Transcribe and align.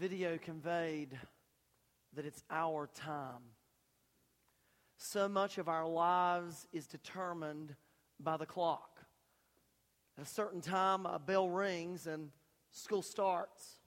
video 0.00 0.38
conveyed 0.38 1.18
that 2.16 2.24
it's 2.24 2.42
our 2.50 2.88
time. 2.94 3.42
So 4.96 5.28
much 5.28 5.58
of 5.58 5.68
our 5.68 5.86
lives 5.86 6.66
is 6.72 6.86
determined 6.86 7.74
by 8.18 8.38
the 8.38 8.46
clock. 8.46 8.98
At 10.16 10.24
a 10.24 10.26
certain 10.26 10.62
time, 10.62 11.04
a 11.04 11.18
bell 11.18 11.50
rings 11.50 12.06
and 12.06 12.30
school 12.70 13.02
starts. 13.02 13.80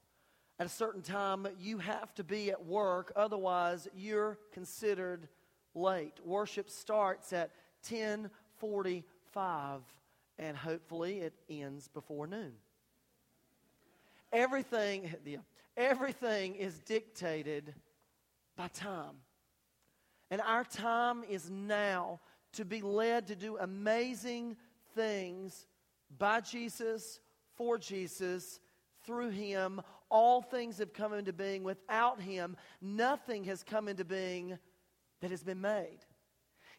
At 0.60 0.68
a 0.68 0.70
certain 0.70 1.02
time, 1.02 1.48
you 1.60 1.80
have 1.80 2.14
to 2.14 2.24
be 2.24 2.52
at 2.52 2.64
work, 2.64 3.12
otherwise, 3.16 3.88
you're 3.96 4.38
considered 4.52 5.28
late. 5.74 6.20
Worship 6.24 6.70
starts 6.70 7.34
at 7.34 7.50
1045, 7.90 9.82
and 10.38 10.56
hopefully 10.56 11.22
it 11.22 11.34
ends 11.50 11.88
before 11.88 12.28
noon. 12.28 12.54
Everything, 14.32 15.12
everything 15.78 16.56
is 16.56 16.80
dictated 16.80 17.74
by 18.56 18.68
time. 18.68 19.16
And 20.32 20.42
our 20.42 20.64
time 20.64 21.24
is 21.30 21.50
now 21.50 22.20
to 22.54 22.66
be 22.66 22.82
led 22.82 23.28
to 23.28 23.36
do 23.36 23.58
amazing 23.58 24.56
things 24.96 25.68
by 26.18 26.42
Jesus, 26.42 27.20
for 27.56 27.78
Jesus, 27.78 28.60
through 29.06 29.30
Him. 29.30 29.82
All 30.10 30.42
things 30.42 30.78
have 30.78 30.94
come 30.94 31.14
into 31.14 31.34
being. 31.34 31.64
Without 31.64 32.22
Him, 32.22 32.56
nothing 32.82 33.44
has 33.46 33.64
come 33.64 33.88
into 33.88 34.06
being 34.06 34.58
that 35.22 35.32
has 35.32 35.44
been 35.44 35.62
made. 35.62 36.00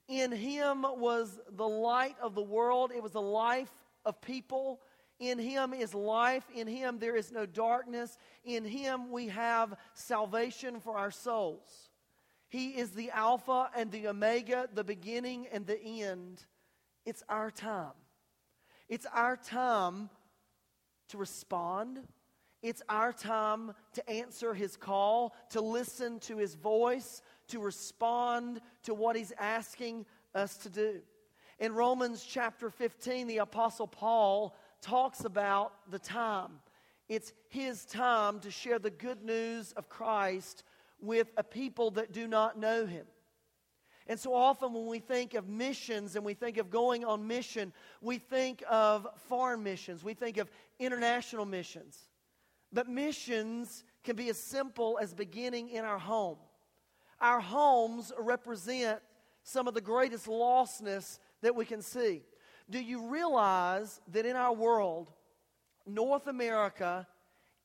In 0.09 0.31
Him 0.33 0.83
was 0.83 1.41
the 1.51 1.69
light 1.69 2.17
of 2.20 2.34
the 2.34 2.42
world, 2.42 2.92
it 2.95 3.03
was 3.03 3.12
the 3.12 3.23
life 3.23 3.73
of 4.05 4.20
people. 4.20 4.81
In 5.21 5.39
Him 5.39 5.73
is 5.73 5.95
life. 5.95 6.45
In 6.55 6.67
Him 6.67 6.99
there 6.99 7.17
is 7.17 7.31
no 7.31 7.47
darkness. 7.47 8.19
In 8.45 8.65
Him 8.65 9.11
we 9.11 9.29
have 9.29 9.75
salvation 9.95 10.81
for 10.81 10.97
our 10.97 11.11
souls. 11.11 11.91
He 12.49 12.71
is 12.71 12.91
the 12.91 13.11
Alpha 13.11 13.71
and 13.77 13.91
the 13.91 14.09
Omega, 14.09 14.69
the 14.73 14.84
beginning 14.84 15.47
and 15.53 15.67
the 15.67 15.81
end. 15.81 16.45
It's 17.05 17.23
our 17.29 17.51
time. 17.51 17.93
It's 18.89 19.06
our 19.12 19.37
time 19.37 20.11
to 21.09 21.19
respond. 21.19 22.01
It's 22.62 22.83
our 22.89 23.12
time 23.12 23.75
to 23.95 24.11
answer 24.11 24.55
His 24.55 24.77
call, 24.77 25.34
to 25.51 25.61
listen 25.61 26.19
to 26.21 26.37
His 26.37 26.55
voice, 26.55 27.23
to 27.49 27.61
respond 27.61 28.61
to 28.84 28.95
what 28.95 29.17
He's 29.17 29.33
asking 29.39 30.06
us 30.34 30.56
to 30.59 30.71
do. 30.71 31.01
In 31.59 31.75
Romans 31.75 32.25
chapter 32.25 32.71
15, 32.71 33.27
the 33.27 33.39
Apostle 33.39 33.87
Paul 33.87 34.56
talks 34.85 35.25
about 35.25 35.73
the 35.91 35.99
time. 35.99 36.53
It's 37.09 37.33
his 37.49 37.85
time 37.85 38.41
to 38.41 38.51
share 38.51 38.79
the 38.79 38.91
good 38.91 39.25
news 39.25 39.73
of 39.73 39.89
Christ 39.89 40.63
with 41.01 41.33
a 41.37 41.43
people 41.43 41.91
that 41.93 42.13
do 42.13 42.29
not 42.29 42.59
know 42.59 42.87
him. 42.87 43.07
And 44.07 44.21
so 44.21 44.35
often, 44.35 44.75
when 44.75 44.87
we 44.87 44.99
think 44.99 45.33
of 45.33 45.49
missions 45.49 46.15
and 46.15 46.25
we 46.25 46.35
think 46.35 46.59
of 46.59 46.69
going 46.69 47.05
on 47.05 47.27
mission, 47.27 47.73
we 48.03 48.19
think 48.19 48.62
of 48.69 49.07
foreign 49.29 49.62
missions, 49.62 50.05
we 50.05 50.12
think 50.12 50.37
of 50.37 50.51
international 50.79 51.47
missions. 51.47 51.99
But 52.71 52.87
missions 52.87 53.85
can 54.03 54.17
be 54.17 54.29
as 54.29 54.39
simple 54.39 54.99
as 55.01 55.15
beginning 55.15 55.71
in 55.71 55.85
our 55.85 55.99
home. 55.99 56.37
Our 57.21 57.41
homes 57.41 58.12
represent 58.19 59.01
some 59.43 59.67
of 59.67 59.73
the 59.73 59.81
greatest 59.81 60.27
lostness 60.27 61.19
that 61.41 61.55
we 61.55 61.65
can 61.65 61.81
see. 61.81 62.23
Do 62.70 62.81
you 62.81 63.09
realize 63.09 64.01
that 64.12 64.25
in 64.27 64.37
our 64.37 64.55
world, 64.55 65.11
North 65.87 66.27
America 66.27 67.06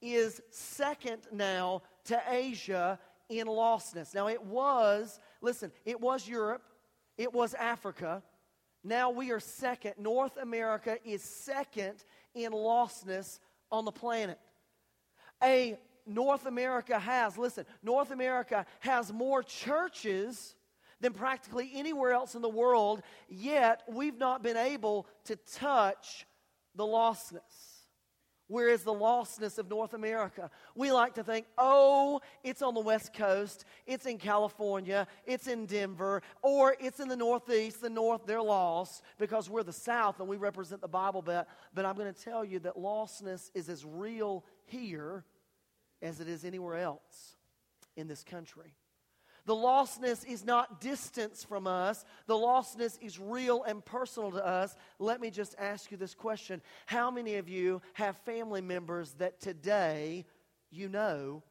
is 0.02 0.42
second 0.52 1.22
now 1.32 1.82
to 2.06 2.22
Asia 2.30 3.00
in 3.30 3.48
lostness? 3.48 4.14
Now, 4.14 4.28
it 4.28 4.44
was, 4.44 5.20
listen, 5.42 5.72
it 5.86 6.00
was 6.00 6.28
Europe, 6.28 6.64
it 7.18 7.34
was 7.34 7.54
Africa. 7.54 8.24
Now 8.84 9.10
we 9.10 9.32
are 9.32 9.40
second. 9.40 9.96
North 9.98 10.38
America 10.38 10.98
is 11.06 11.22
second 11.22 12.04
in 12.34 12.52
lostness 12.52 13.40
on 13.72 13.86
the 13.86 13.92
planet. 13.92 14.40
A 15.44 15.78
North 16.06 16.46
America 16.46 16.98
has, 16.98 17.38
listen, 17.38 17.66
North 17.84 18.12
America 18.12 18.66
has 18.80 19.14
more 19.14 19.44
churches 19.44 20.56
than 21.02 21.14
practically 21.14 21.72
anywhere 21.74 22.12
else 22.12 22.36
in 22.36 22.42
the 22.42 22.50
world, 22.50 23.02
yet 23.28 23.84
we've 23.88 24.18
not 24.18 24.44
been 24.44 24.58
able 24.58 25.08
to 25.26 25.36
touch 25.36 26.26
the 26.76 26.84
lostness. 26.84 27.80
Where 28.50 28.70
is 28.70 28.82
the 28.82 28.94
lostness 28.94 29.60
of 29.60 29.70
North 29.70 29.94
America? 29.94 30.50
We 30.74 30.92
like 30.92 31.14
to 31.16 31.24
think, 31.24 31.46
oh, 31.60 32.20
it's 32.44 32.64
on 32.64 32.74
the 32.74 32.80
West 32.80 33.14
Coast, 33.14 33.64
it's 33.86 34.08
in 34.08 34.18
California, 34.18 35.06
it's 35.28 35.46
in 35.48 35.68
Denver, 35.68 36.24
or 36.42 36.76
it's 36.80 37.00
in 37.00 37.10
the 37.10 37.16
Northeast, 37.16 37.80
the 37.80 37.92
North, 37.92 38.26
they're 38.26 38.42
lost 38.42 39.04
because 39.20 39.52
we're 39.52 39.62
the 39.62 39.72
South 39.72 40.20
and 40.20 40.28
we 40.28 40.38
represent 40.38 40.82
the 40.82 40.88
Bible 40.88 41.22
Belt. 41.22 41.46
But 41.76 41.86
I'm 41.86 41.96
going 41.96 42.12
to 42.12 42.24
tell 42.24 42.44
you 42.44 42.58
that 42.62 42.76
lostness 42.76 43.52
is 43.54 43.70
as 43.70 43.86
real 43.86 44.44
here 44.66 45.26
as 46.02 46.20
it 46.20 46.28
is 46.28 46.44
anywhere 46.44 46.78
else 46.78 47.36
in 47.96 48.08
this 48.08 48.24
country. 48.24 48.74
The 49.50 49.56
lostness 49.56 50.24
is 50.28 50.46
not 50.46 50.80
distance 50.80 51.44
from 51.44 51.66
us. 51.66 52.06
The 52.28 52.36
lostness 52.36 53.00
is 53.02 53.18
real 53.18 53.64
and 53.64 53.84
personal 53.84 54.30
to 54.34 54.46
us. 54.46 54.76
Let 55.00 55.20
me 55.20 55.32
just 55.32 55.56
ask 55.58 55.90
you 55.90 55.98
this 55.98 56.14
question 56.14 56.62
How 56.86 57.10
many 57.10 57.38
of 57.38 57.50
you 57.50 57.82
have 57.94 58.16
family 58.18 58.62
members 58.62 59.14
that 59.14 59.42
today 59.42 60.28
you 60.70 60.88
know 60.88 61.42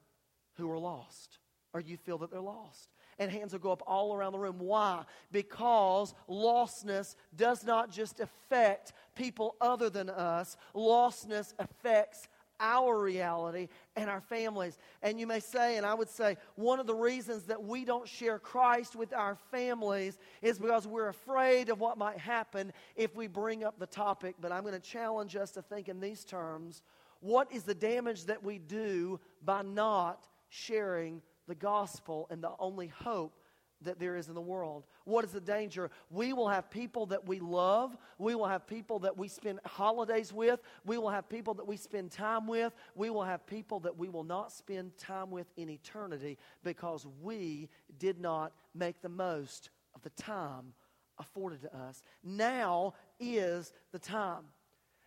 who 0.59 0.71
are 0.71 0.79
lost? 0.79 1.39
Or 1.75 1.81
you 1.81 1.97
feel 1.97 2.19
that 2.19 2.31
they're 2.31 2.41
lost? 2.41 2.89
And 3.19 3.33
hands 3.33 3.53
will 3.53 3.59
go 3.59 3.73
up 3.73 3.83
all 3.85 4.15
around 4.15 4.31
the 4.31 4.39
room. 4.39 4.61
Why? 4.61 5.03
Because 5.33 6.15
lostness 6.29 7.17
does 7.35 7.65
not 7.65 7.91
just 7.91 8.21
affect 8.21 8.93
people 9.17 9.57
other 9.61 9.91
than 9.91 10.09
us, 10.09 10.57
lostness 10.73 11.53
affects 11.59 12.29
our 12.61 12.99
reality 12.99 13.69
and 13.97 14.11
our 14.11 14.21
families. 14.21 14.79
And 15.03 15.19
you 15.19 15.27
may 15.27 15.41
say, 15.41 15.77
and 15.77 15.87
I 15.87 15.95
would 15.95 16.09
say, 16.09 16.37
one 16.57 16.81
of 16.81 16.87
the 16.87 16.95
reasons 16.95 17.45
that 17.45 17.63
we 17.63 17.85
don't 17.85 18.09
share 18.09 18.39
Christ 18.39 18.97
with 18.97 19.13
our 19.13 19.37
families 19.51 20.19
is 20.43 20.59
because 20.59 20.87
we're 20.87 21.09
afraid 21.09 21.69
of 21.69 21.81
what 21.81 21.99
might 21.99 22.19
happen 22.19 22.73
if 22.97 23.15
we 23.15 23.27
bring 23.27 23.65
up 23.65 23.79
the 23.79 23.87
topic. 23.87 24.37
But 24.41 24.53
I'm 24.53 24.63
going 24.63 24.75
to 24.75 24.81
challenge 24.81 25.37
us 25.37 25.51
to 25.53 25.63
think 25.63 25.89
in 25.89 26.01
these 26.01 26.25
terms 26.25 26.83
what 27.21 27.51
is 27.53 27.65
the 27.65 27.75
damage 27.75 28.27
that 28.27 28.43
we 28.43 28.59
do 28.59 29.19
by 29.45 29.63
not 29.63 30.29
sharing 30.49 31.21
the 31.47 31.55
gospel 31.55 32.27
and 32.31 32.43
the 32.43 32.53
only 32.59 32.89
hope 32.89 33.38
that 33.83 33.99
there 33.99 34.17
is 34.17 34.29
in 34.29 34.35
the 34.35 34.41
world. 34.41 34.87
What 35.05 35.25
is 35.25 35.33
the 35.33 35.41
danger? 35.41 35.91
We 36.11 36.33
will 36.33 36.49
have 36.49 36.71
people 36.71 37.07
that 37.07 37.27
we 37.27 37.41
love. 37.41 37.97
We 38.19 38.35
will 38.35 38.47
have 38.47 38.67
people 38.67 38.99
that 39.01 39.17
we 39.17 39.29
spend 39.29 39.61
holidays 39.65 40.33
with. 40.33 40.61
We 40.85 40.99
will 40.99 41.11
have 41.11 41.29
people 41.29 41.55
that 41.55 41.67
we 41.67 41.77
spend 41.77 42.11
time 42.11 42.47
with. 42.47 42.73
We 42.95 43.11
will 43.11 43.25
have 43.25 43.47
people 43.47 43.81
that 43.81 43.97
we 43.97 44.09
will 44.09 44.25
not 44.25 44.53
spend 44.53 44.97
time 44.99 45.31
with 45.31 45.47
in 45.57 45.71
eternity 45.71 46.39
because 46.65 47.07
we 47.23 47.69
did 47.99 48.21
not 48.21 48.53
make 48.75 49.01
the 49.01 49.09
most 49.09 49.71
of 49.95 50.03
the 50.03 50.11
time 50.11 50.73
afforded 51.19 51.63
to 51.63 51.77
us. 51.77 52.03
Now 52.23 52.95
is 53.21 53.73
the 53.93 53.99
time. 53.99 54.45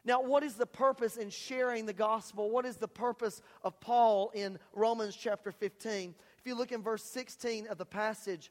Now, 0.04 0.22
what 0.22 0.42
is 0.44 0.56
the 0.56 0.66
purpose 0.66 1.18
in 1.18 1.30
sharing 1.30 1.86
the 1.86 1.94
gospel? 1.94 2.50
What 2.50 2.66
is 2.66 2.78
the 2.78 2.88
purpose 2.88 3.42
of 3.64 3.80
Paul 3.80 4.32
in 4.34 4.58
Romans 4.74 5.16
chapter 5.16 5.52
15? 5.52 6.16
If 6.40 6.48
you 6.48 6.56
look 6.56 6.72
in 6.72 6.82
verse 6.82 7.04
16 7.04 7.68
of 7.68 7.78
the 7.78 7.86
passage, 7.86 8.50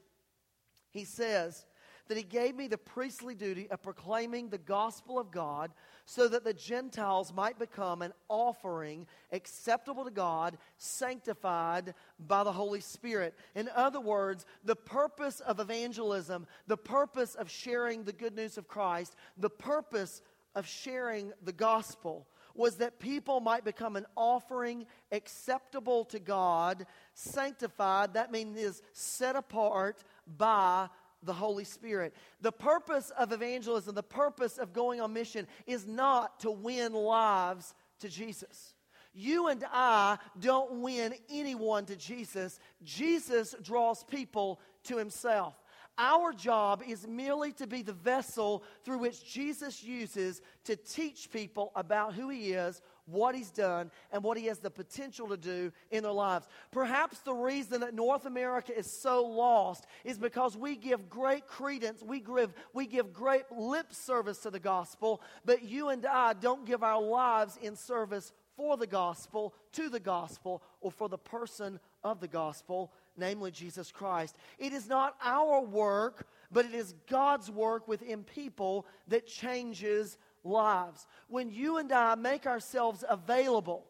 he 0.91 1.05
says 1.05 1.67
that 2.09 2.17
he 2.17 2.25
gave 2.25 2.57
me 2.57 2.67
the 2.67 2.77
priestly 2.77 3.37
duty 3.37 3.71
of 3.71 3.83
proclaiming 3.83 4.49
the 4.49 4.59
gospel 4.59 5.17
of 5.19 5.31
God 5.31 5.71
so 6.07 6.27
that 6.27 6.43
the 6.43 6.53
Gentiles 6.53 7.33
might 7.33 7.57
become 7.57 8.03
an 8.03 8.13
offering 8.29 9.07
acceptable 9.31 10.05
to 10.05 10.11
God, 10.11 10.59
sanctified 10.77 11.95
by 12.19 12.43
the 12.43 12.51
Holy 12.51 12.81
Spirit. 12.81 13.39
In 13.55 13.69
other 13.77 14.01
words, 14.01 14.45
the 14.65 14.75
purpose 14.75 15.39
of 15.39 15.61
evangelism, 15.61 16.49
the 16.67 16.77
purpose 16.77 17.37
of 17.37 17.49
sharing 17.49 18.03
the 18.03 18.13
good 18.13 18.35
news 18.35 18.59
of 18.59 18.67
Christ, 18.67 19.15
the 19.37 19.49
purpose 19.49 20.21
of 20.57 20.67
sharing 20.67 21.33
the 21.45 21.53
gospel 21.53 22.27
was 22.55 22.77
that 22.77 22.99
people 22.99 23.41
might 23.41 23.65
become 23.65 23.95
an 23.95 24.07
offering 24.17 24.85
acceptable 25.13 26.05
to 26.07 26.19
God, 26.19 26.87
sanctified, 27.15 28.15
that 28.15 28.33
means 28.33 28.59
is 28.59 28.83
set 28.93 29.37
apart 29.37 30.03
by 30.37 30.89
the 31.23 31.33
Holy 31.33 31.65
Spirit. 31.65 32.15
The 32.41 32.53
purpose 32.53 33.11
of 33.19 33.33
evangelism, 33.33 33.95
the 33.95 34.03
purpose 34.03 34.59
of 34.59 34.73
going 34.73 35.01
on 35.01 35.13
mission 35.13 35.47
is 35.67 35.87
not 35.87 36.41
to 36.41 36.51
win 36.51 36.93
lives 36.93 37.75
to 38.01 38.09
Jesus. 38.09 38.75
You 39.13 39.49
and 39.49 39.65
I 39.73 40.19
don't 40.39 40.81
win 40.81 41.15
anyone 41.29 41.85
to 41.87 41.97
Jesus. 41.97 42.61
Jesus 42.83 43.55
draws 43.61 44.05
people 44.05 44.61
to 44.85 44.97
himself. 44.97 45.55
Our 45.99 46.33
job 46.33 46.83
is 46.87 47.07
merely 47.07 47.53
to 47.55 47.67
be 47.67 47.83
the 47.83 47.93
vessel 47.93 48.63
through 48.85 48.99
which 48.99 49.31
Jesus 49.31 49.85
uses 49.85 50.41
to 50.65 50.77
teach 50.77 51.31
people 51.31 51.73
about 51.75 52.15
who 52.15 52.31
he 52.31 52.53
is, 52.53 52.81
what 53.11 53.35
He's 53.35 53.51
done 53.51 53.91
and 54.13 54.23
what 54.23 54.37
He 54.39 54.47
has 54.47 54.59
the 54.59 54.71
potential 54.71 55.29
to 55.29 55.37
do 55.37 55.73
in 55.91 56.03
their 56.03 56.13
lives. 56.13 56.47
Perhaps 56.71 57.21
the 57.21 57.35
reason 57.35 57.81
that 57.81 57.95
North 57.95 58.27
America 58.27 58.77
is 58.77 58.91
so 58.91 59.25
lost 59.27 59.87
is 60.05 60.19
because 60.19 60.57
we 60.57 60.77
give 60.77 61.09
great 61.09 61.47
credence, 61.47 62.03
we 62.03 62.21
give, 62.21 62.53
we 62.73 62.87
give 62.87 63.13
great 63.13 63.45
lip 63.51 63.93
service 63.93 64.39
to 64.39 64.51
the 64.51 64.61
gospel, 64.61 65.21
but 65.45 65.63
you 65.63 65.89
and 65.89 66.05
I 66.07 66.35
don't 66.35 66.67
give 66.67 66.83
our 66.83 67.03
lives 67.03 67.59
in 67.63 67.77
service 67.77 68.33
for 68.57 68.77
the 68.77 68.87
gospel, 68.87 69.55
to 69.73 69.89
the 69.89 70.01
gospel, 70.01 70.63
or 70.81 70.91
for 70.91 71.09
the 71.09 71.17
person 71.17 71.81
of 72.05 72.21
the 72.21 72.29
gospel, 72.29 72.93
namely 73.17 73.51
Jesus 73.51 73.91
Christ. 73.91 74.37
It 74.59 74.73
is 74.73 74.89
not 74.89 75.17
our 75.25 75.63
work, 75.63 76.27
but 76.53 76.67
it 76.67 76.75
is 76.75 76.95
God's 77.09 77.51
work 77.51 77.89
within 77.89 78.23
people 78.23 78.87
that 79.09 79.27
changes 79.27 80.19
lives. 80.45 81.07
When 81.29 81.51
you 81.51 81.79
and 81.79 81.93
I 81.93 82.15
make 82.15 82.47
ourselves 82.47 83.05
available, 83.09 83.87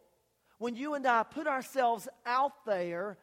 when 0.59 0.77
you 0.77 0.95
and 0.95 1.07
I 1.07 1.23
put 1.23 1.47
ourselves 1.47 2.09
out 2.27 2.65
there, 2.67 3.19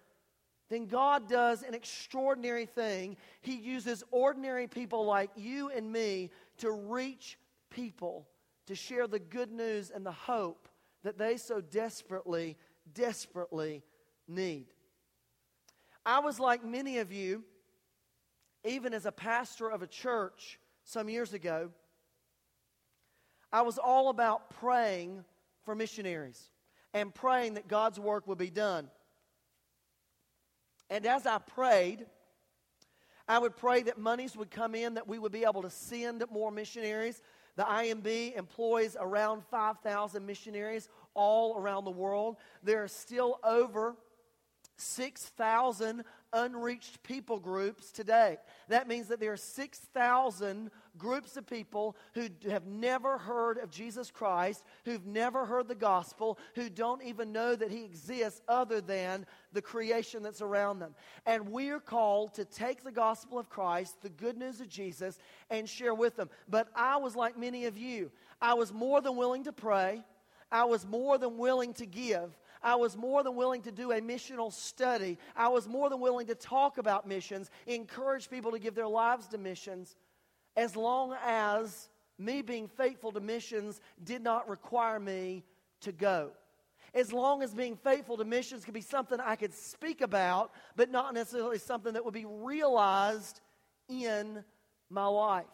then 0.70 0.88
God 0.88 1.30
does 1.30 1.64
an 1.64 1.74
extraordinary 1.74 2.66
thing. 2.66 3.16
He 3.42 3.56
uses 3.56 4.04
ordinary 4.12 4.68
people 4.68 5.06
like 5.06 5.30
you 5.36 5.70
and 5.70 5.92
me 5.92 6.32
to 6.58 6.72
reach 6.72 7.38
people, 7.70 8.28
to 8.66 8.76
share 8.76 9.08
the 9.08 9.20
good 9.20 9.52
news 9.52 9.92
and 9.94 10.06
the 10.06 10.12
hope 10.12 10.68
that 11.04 11.18
they 11.18 11.38
so 11.38 11.62
desperately, 11.62 12.58
desperately 12.94 13.84
need. 14.28 14.66
I 16.06 16.20
was 16.20 16.40
like 16.40 16.66
many 16.66 16.98
of 16.98 17.12
you, 17.12 17.44
even 18.66 18.94
as 18.94 19.06
a 19.06 19.12
pastor 19.12 19.70
of 19.70 19.82
a 19.82 19.88
church 19.88 20.60
some 20.84 21.08
years 21.08 21.34
ago, 21.34 21.70
I 23.52 23.62
was 23.62 23.78
all 23.78 24.10
about 24.10 24.50
praying 24.50 25.24
for 25.64 25.76
missionaries 25.76 26.50
and 26.94 27.14
praying 27.14 27.56
that 27.56 27.68
God's 27.68 28.00
work 28.00 28.28
would 28.28 28.38
be 28.38 28.50
done. 28.50 28.90
And 30.90 31.06
as 31.06 31.26
I 31.26 31.38
prayed, 31.38 32.06
I 33.28 33.40
would 33.40 33.58
pray 33.58 33.84
that 33.84 33.98
monies 33.98 34.38
would 34.38 34.50
come 34.50 34.74
in, 34.74 34.94
that 34.94 35.08
we 35.08 35.20
would 35.20 35.32
be 35.32 35.44
able 35.44 35.62
to 35.64 35.70
send 35.70 36.24
more 36.32 36.52
missionaries. 36.52 37.22
The 37.58 37.64
IMB 37.64 38.38
employs 38.38 38.96
around 39.00 39.44
5,000 39.52 40.26
missionaries 40.26 40.88
all 41.14 41.58
around 41.58 41.84
the 41.84 41.92
world. 41.92 42.38
There 42.64 42.84
are 42.84 42.88
still 42.88 43.40
over 43.44 43.96
6,000 44.78 46.04
unreached 46.34 47.02
people 47.04 47.40
groups 47.40 47.92
today. 47.92 48.38
That 48.68 48.88
means 48.88 49.08
that 49.08 49.20
there 49.20 49.34
are 49.34 49.38
6,000 49.38 50.72
groups 50.98 51.38
of 51.38 51.46
people 51.46 51.96
who 52.14 52.28
have 52.50 52.66
never 52.66 53.18
heard 53.18 53.58
of 53.58 53.70
Jesus 53.70 54.12
Christ, 54.12 54.64
who've 54.86 55.06
never 55.06 55.46
heard 55.46 55.68
the 55.68 55.76
gospel, 55.76 56.38
who 56.56 56.70
don't 56.70 57.04
even 57.04 57.32
know 57.32 57.56
that 57.56 57.72
he 57.72 57.86
exists 57.86 58.42
other 58.48 58.82
than 58.82 59.26
the 59.54 59.62
creation 59.62 60.24
that's 60.24 60.42
around 60.42 60.80
them. 60.80 60.96
And 61.26 61.50
we're 61.50 61.80
called 61.80 62.34
to 62.36 62.46
take 62.46 62.84
the 62.84 62.92
gospel 62.92 63.40
of 63.40 63.50
Christ, 63.50 64.02
the 64.02 64.10
good 64.10 64.38
news 64.38 64.62
of 64.62 64.70
Jesus, 64.70 65.20
and 65.50 65.68
share 65.68 65.94
with 65.94 66.16
them. 66.16 66.30
But 66.48 66.70
I 66.76 66.98
was 66.98 67.16
like 67.16 67.38
many 67.38 67.66
of 67.66 67.78
you, 67.78 68.12
I 68.42 68.54
was 68.54 68.74
more 68.74 69.02
than 69.02 69.16
willing 69.16 69.44
to 69.46 69.54
pray. 69.54 70.04
I 70.52 70.64
was 70.64 70.86
more 70.86 71.18
than 71.18 71.38
willing 71.38 71.74
to 71.74 71.86
give. 71.86 72.38
I 72.68 72.76
was 72.76 72.98
more 72.98 73.24
than 73.24 73.38
willing 73.38 73.62
to 73.62 73.72
do 73.72 73.94
a 73.94 74.02
missional 74.02 74.52
study. 74.52 75.18
I 75.38 75.48
was 75.48 75.70
more 75.70 75.90
than 75.90 76.02
willing 76.02 76.28
to 76.28 76.36
talk 76.36 76.78
about 76.78 77.08
missions, 77.08 77.50
encourage 77.66 78.30
people 78.30 78.52
to 78.52 78.60
give 78.60 78.76
their 78.76 78.90
lives 78.90 79.26
to 79.28 79.38
missions, 79.38 79.96
as 80.58 80.76
long 80.76 81.16
as 81.24 81.88
me 82.20 82.42
being 82.42 82.68
faithful 82.68 83.14
to 83.14 83.22
missions 83.22 83.80
did 84.04 84.22
not 84.22 84.50
require 84.50 85.00
me 85.00 85.46
to 85.80 85.94
go. 85.94 86.32
As 86.94 87.14
long 87.14 87.42
as 87.42 87.54
being 87.54 87.78
faithful 87.78 88.18
to 88.18 88.26
missions 88.26 88.66
could 88.66 88.74
be 88.74 88.82
something 88.82 89.18
I 89.18 89.38
could 89.38 89.54
speak 89.54 90.02
about, 90.02 90.52
but 90.76 90.92
not 90.92 91.14
necessarily 91.14 91.60
something 91.60 91.94
that 91.94 92.04
would 92.04 92.14
be 92.14 92.26
realized 92.26 93.40
in 93.88 94.44
my 94.90 95.06
life. 95.06 95.46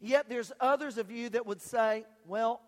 Yet 0.00 0.28
there's 0.28 0.52
others 0.60 0.96
of 0.96 1.10
you 1.10 1.28
that 1.30 1.44
would 1.44 1.60
say, 1.60 2.04
well, 2.24 2.60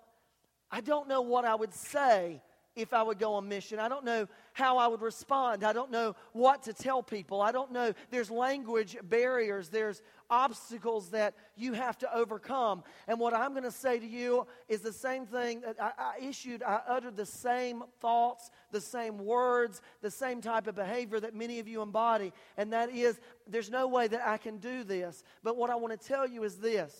I 0.68 0.80
don't 0.80 1.06
know 1.06 1.20
what 1.20 1.44
I 1.44 1.54
would 1.54 1.74
say 1.74 2.42
if 2.74 2.94
I 2.94 3.02
would 3.02 3.18
go 3.18 3.34
on 3.34 3.48
mission. 3.48 3.78
I 3.78 3.88
don't 3.88 4.04
know 4.04 4.26
how 4.52 4.78
I 4.78 4.86
would 4.86 5.02
respond. 5.02 5.62
I 5.64 5.72
don't 5.72 5.90
know 5.90 6.16
what 6.32 6.62
to 6.64 6.72
tell 6.72 7.02
people. 7.02 7.42
I 7.42 7.52
don't 7.52 7.70
know. 7.72 7.92
There's 8.10 8.30
language 8.30 8.96
barriers, 9.02 9.68
there's 9.68 10.02
obstacles 10.30 11.10
that 11.10 11.34
you 11.56 11.74
have 11.74 11.98
to 11.98 12.14
overcome. 12.14 12.82
And 13.06 13.20
what 13.20 13.34
I'm 13.34 13.50
going 13.50 13.64
to 13.64 13.70
say 13.70 13.98
to 13.98 14.06
you 14.06 14.46
is 14.68 14.80
the 14.80 14.92
same 14.92 15.26
thing 15.26 15.60
that 15.60 15.76
I, 15.80 15.92
I, 15.98 16.24
issued. 16.26 16.62
I 16.62 16.80
uttered 16.88 17.16
the 17.16 17.26
same 17.26 17.84
thoughts, 18.00 18.50
the 18.70 18.80
same 18.80 19.18
words, 19.18 19.82
the 20.00 20.10
same 20.10 20.40
type 20.40 20.66
of 20.66 20.74
behavior 20.74 21.20
that 21.20 21.34
many 21.34 21.58
of 21.58 21.68
you 21.68 21.82
embody. 21.82 22.32
And 22.56 22.72
that 22.72 22.90
is, 22.90 23.20
there's 23.46 23.70
no 23.70 23.86
way 23.86 24.08
that 24.08 24.26
I 24.26 24.38
can 24.38 24.56
do 24.56 24.84
this. 24.84 25.22
But 25.42 25.58
what 25.58 25.68
I 25.68 25.74
want 25.74 26.00
to 26.00 26.08
tell 26.08 26.26
you 26.26 26.44
is 26.44 26.56
this 26.56 26.94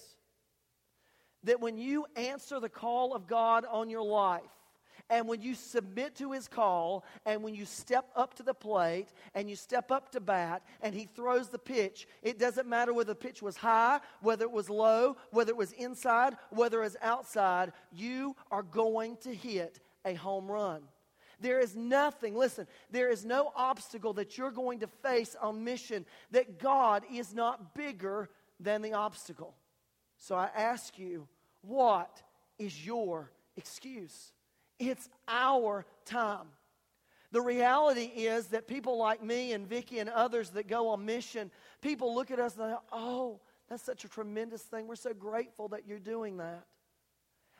that 1.44 1.60
when 1.60 1.76
you 1.76 2.06
answer 2.14 2.60
the 2.60 2.68
call 2.68 3.14
of 3.14 3.26
God 3.26 3.64
on 3.68 3.90
your 3.90 4.04
life, 4.04 4.42
and 5.12 5.28
when 5.28 5.42
you 5.42 5.54
submit 5.54 6.14
to 6.16 6.32
his 6.32 6.48
call, 6.48 7.04
and 7.26 7.42
when 7.42 7.54
you 7.54 7.66
step 7.66 8.06
up 8.16 8.32
to 8.34 8.42
the 8.42 8.54
plate, 8.54 9.12
and 9.34 9.48
you 9.48 9.54
step 9.54 9.90
up 9.90 10.10
to 10.12 10.20
bat, 10.20 10.62
and 10.80 10.94
he 10.94 11.04
throws 11.04 11.50
the 11.50 11.58
pitch, 11.58 12.08
it 12.22 12.38
doesn't 12.38 12.66
matter 12.66 12.94
whether 12.94 13.12
the 13.12 13.14
pitch 13.14 13.42
was 13.42 13.58
high, 13.58 14.00
whether 14.22 14.46
it 14.46 14.50
was 14.50 14.70
low, 14.70 15.18
whether 15.30 15.50
it 15.50 15.56
was 15.56 15.72
inside, 15.72 16.34
whether 16.48 16.78
it 16.78 16.84
was 16.84 16.96
outside, 17.02 17.74
you 17.92 18.34
are 18.50 18.62
going 18.62 19.18
to 19.18 19.34
hit 19.34 19.80
a 20.06 20.14
home 20.14 20.50
run. 20.50 20.80
There 21.38 21.60
is 21.60 21.76
nothing, 21.76 22.34
listen, 22.34 22.66
there 22.90 23.10
is 23.10 23.22
no 23.22 23.52
obstacle 23.54 24.14
that 24.14 24.38
you're 24.38 24.50
going 24.50 24.80
to 24.80 24.86
face 24.86 25.36
on 25.42 25.62
mission 25.62 26.06
that 26.30 26.58
God 26.58 27.04
is 27.12 27.34
not 27.34 27.74
bigger 27.74 28.30
than 28.58 28.80
the 28.80 28.94
obstacle. 28.94 29.54
So 30.16 30.36
I 30.36 30.48
ask 30.56 30.98
you, 30.98 31.28
what 31.60 32.22
is 32.58 32.86
your 32.86 33.30
excuse? 33.58 34.32
It's 34.78 35.08
our 35.28 35.86
time. 36.04 36.48
The 37.30 37.40
reality 37.40 38.04
is 38.04 38.48
that 38.48 38.68
people 38.68 38.98
like 38.98 39.22
me 39.22 39.52
and 39.52 39.66
Vicky 39.66 39.98
and 40.00 40.10
others 40.10 40.50
that 40.50 40.68
go 40.68 40.88
on 40.88 41.04
mission, 41.04 41.50
people 41.80 42.14
look 42.14 42.30
at 42.30 42.38
us 42.38 42.56
and 42.56 42.66
they 42.66 42.72
go, 42.72 42.82
oh, 42.92 43.40
that's 43.68 43.82
such 43.82 44.04
a 44.04 44.08
tremendous 44.08 44.62
thing. 44.62 44.86
We're 44.86 44.96
so 44.96 45.14
grateful 45.14 45.68
that 45.68 45.86
you're 45.86 45.98
doing 45.98 46.36
that. 46.36 46.64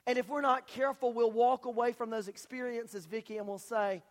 And 0.06 0.18
if 0.18 0.28
we're 0.28 0.42
not 0.42 0.66
careful, 0.66 1.12
we'll 1.12 1.30
walk 1.30 1.64
away 1.64 1.92
from 1.92 2.10
those 2.10 2.28
experiences, 2.28 3.06
Vicki, 3.06 3.38
and 3.38 3.46
we'll 3.46 3.58
say, 3.58 4.02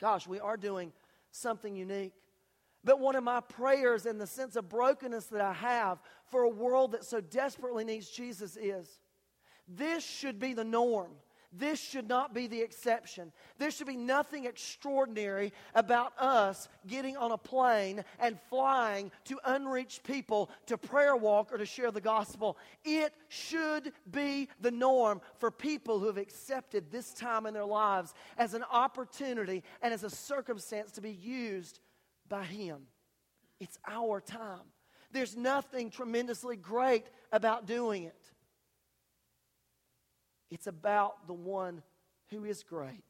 gosh, 0.00 0.26
we 0.26 0.40
are 0.40 0.56
doing 0.56 0.92
something 1.30 1.74
unique. 1.74 2.12
But 2.84 3.00
one 3.00 3.16
of 3.16 3.24
my 3.24 3.40
prayers 3.40 4.04
and 4.04 4.20
the 4.20 4.26
sense 4.26 4.56
of 4.56 4.68
brokenness 4.68 5.26
that 5.26 5.40
I 5.40 5.52
have 5.54 5.98
for 6.26 6.42
a 6.42 6.48
world 6.48 6.92
that 6.92 7.04
so 7.04 7.20
desperately 7.20 7.84
needs 7.84 8.08
Jesus 8.08 8.56
is 8.56 9.00
this 9.66 10.04
should 10.04 10.38
be 10.38 10.54
the 10.54 10.64
norm. 10.64 11.10
This 11.58 11.80
should 11.80 12.08
not 12.08 12.34
be 12.34 12.46
the 12.46 12.60
exception. 12.60 13.32
There 13.58 13.70
should 13.70 13.86
be 13.86 13.96
nothing 13.96 14.44
extraordinary 14.44 15.52
about 15.74 16.12
us 16.18 16.68
getting 16.86 17.16
on 17.16 17.32
a 17.32 17.38
plane 17.38 18.04
and 18.18 18.38
flying 18.50 19.10
to 19.24 19.38
unreached 19.44 20.02
people 20.04 20.50
to 20.66 20.76
prayer 20.76 21.16
walk 21.16 21.52
or 21.52 21.58
to 21.58 21.66
share 21.66 21.90
the 21.90 22.00
gospel. 22.00 22.58
It 22.84 23.14
should 23.28 23.92
be 24.10 24.48
the 24.60 24.70
norm 24.70 25.20
for 25.38 25.50
people 25.50 25.98
who 25.98 26.06
have 26.06 26.18
accepted 26.18 26.90
this 26.90 27.12
time 27.14 27.46
in 27.46 27.54
their 27.54 27.64
lives 27.64 28.12
as 28.36 28.54
an 28.54 28.64
opportunity 28.70 29.62
and 29.82 29.94
as 29.94 30.04
a 30.04 30.10
circumstance 30.10 30.92
to 30.92 31.00
be 31.00 31.12
used 31.12 31.80
by 32.28 32.44
Him. 32.44 32.82
It's 33.60 33.78
our 33.86 34.20
time. 34.20 34.60
There's 35.12 35.36
nothing 35.36 35.90
tremendously 35.90 36.56
great 36.56 37.06
about 37.32 37.66
doing 37.66 38.02
it. 38.02 38.25
It's 40.50 40.66
about 40.66 41.26
the 41.26 41.34
one 41.34 41.82
who 42.30 42.44
is 42.44 42.62
great 42.62 43.04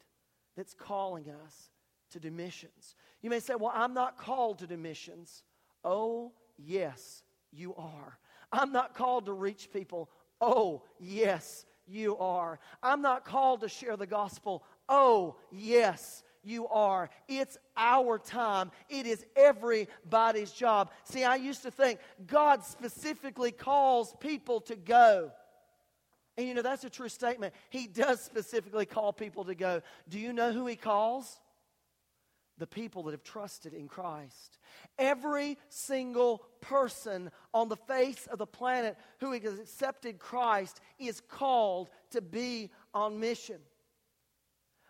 that's 0.57 0.75
calling 0.75 1.31
us 1.45 1.71
to 2.11 2.21
do 2.21 2.31
missions. 2.31 2.95
You 3.23 3.31
may 3.31 3.41
say, 3.41 3.55
Well, 3.55 3.73
I'm 3.75 3.95
not 3.95 4.19
called 4.19 4.61
to 4.61 4.67
do 4.67 4.77
missions. 4.77 5.43
Oh, 5.85 6.33
yes, 6.57 7.23
you 7.53 7.75
are. 7.77 8.19
I'm 8.53 8.73
not 8.73 8.95
called 8.95 9.27
to 9.27 9.33
reach 9.33 9.71
people. 9.73 10.11
Oh, 10.41 10.83
yes, 10.99 11.65
you 11.87 12.17
are. 12.19 12.59
I'm 12.83 13.03
not 13.03 13.25
called 13.25 13.61
to 13.61 13.69
share 13.69 13.97
the 13.97 14.07
gospel. 14.07 14.65
Oh, 14.89 15.37
yes, 15.51 16.23
you 16.43 16.69
are. 16.69 17.11
It's 17.29 17.59
our 17.77 18.19
time. 18.19 18.71
It 18.89 19.07
is 19.07 19.25
everybody's 19.35 20.53
job. 20.53 20.91
See, 21.05 21.25
I 21.25 21.37
used 21.37 21.63
to 21.63 21.71
think 21.71 21.99
God 22.27 22.65
specifically 22.65 23.51
calls 23.51 24.15
people 24.21 24.61
to 24.63 24.77
go. 24.77 25.33
And 26.37 26.47
you 26.47 26.55
know, 26.55 26.63
that's 26.63 26.85
a 26.85 26.91
true 26.91 27.09
statement. 27.09 27.55
He 27.71 27.87
does 27.87 28.21
specifically 28.21 28.87
call 28.87 29.13
people 29.13 29.45
to 29.45 29.55
go. 29.55 29.83
Do 30.09 30.19
you 30.19 30.33
know 30.33 30.53
who 30.53 30.67
he 30.67 30.77
calls? 30.77 31.41
The 32.59 32.67
people 32.67 33.03
that 33.05 33.13
have 33.13 33.23
trusted 33.23 33.75
in 33.75 33.87
Christ. 33.89 34.59
Every 34.99 35.59
single 35.69 36.43
person 36.61 37.31
on 37.53 37.69
the 37.69 37.77
face 37.77 38.27
of 38.31 38.39
the 38.39 38.47
planet 38.47 38.97
who 39.21 39.33
has 39.33 39.59
accepted 39.59 40.19
Christ 40.19 40.81
is 40.99 41.21
called 41.21 41.91
to 42.11 42.21
be 42.21 42.71
on 42.95 43.21
mission. 43.21 43.61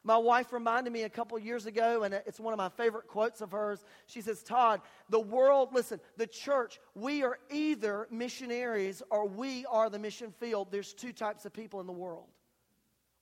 My 0.06 0.16
wife 0.16 0.52
reminded 0.52 0.92
me 0.92 1.02
a 1.02 1.08
couple 1.08 1.36
years 1.36 1.66
ago, 1.66 2.04
and 2.04 2.14
it's 2.14 2.38
one 2.38 2.52
of 2.52 2.58
my 2.58 2.68
favorite 2.68 3.08
quotes 3.08 3.40
of 3.40 3.50
hers. 3.50 3.84
She 4.06 4.20
says, 4.20 4.40
Todd, 4.40 4.80
the 5.10 5.18
world, 5.18 5.70
listen, 5.72 5.98
the 6.16 6.28
church, 6.28 6.78
we 6.94 7.24
are 7.24 7.40
either 7.50 8.06
missionaries 8.08 9.02
or 9.10 9.26
we 9.26 9.66
are 9.66 9.90
the 9.90 9.98
mission 9.98 10.30
field. 10.38 10.68
There's 10.70 10.92
two 10.92 11.12
types 11.12 11.44
of 11.44 11.52
people 11.52 11.80
in 11.80 11.88
the 11.88 11.92
world. 11.92 12.26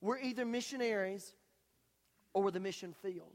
We're 0.02 0.18
either 0.18 0.44
missionaries 0.44 1.32
or 2.34 2.42
we're 2.42 2.50
the 2.50 2.60
mission 2.60 2.94
field. 3.00 3.32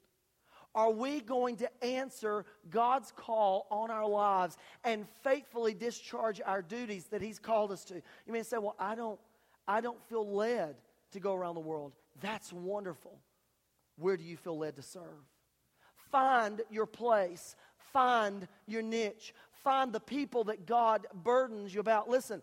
Are 0.76 0.92
we 0.92 1.20
going 1.20 1.56
to 1.56 1.84
answer 1.84 2.46
God's 2.70 3.12
call 3.16 3.66
on 3.72 3.90
our 3.90 4.08
lives 4.08 4.58
and 4.84 5.08
faithfully 5.24 5.74
discharge 5.74 6.40
our 6.46 6.62
duties 6.62 7.06
that 7.06 7.24
He's 7.24 7.40
called 7.40 7.72
us 7.72 7.84
to? 7.86 7.96
You 7.96 8.34
may 8.34 8.44
say, 8.44 8.60
Well, 8.60 8.76
I 8.78 8.94
don't, 8.94 9.20
I 9.68 9.82
don't 9.82 10.00
feel 10.08 10.30
led 10.30 10.76
to 11.14 11.20
go 11.20 11.34
around 11.34 11.56
the 11.56 11.62
world. 11.62 11.94
That's 12.22 12.54
wonderful. 12.54 13.18
Where 14.00 14.18
do 14.18 14.24
you 14.24 14.38
feel 14.38 14.58
led 14.58 14.78
to 14.78 14.82
serve? 14.82 15.04
Find 16.12 16.62
your 16.72 16.86
place, 16.86 17.56
find 17.94 18.48
your 18.66 18.82
niche, 18.82 19.34
find 19.64 19.92
the 19.92 20.00
people 20.00 20.46
that 20.46 20.66
God 20.66 21.06
burdens 21.14 21.74
you 21.74 21.80
about. 21.80 22.10
Listen, 22.10 22.42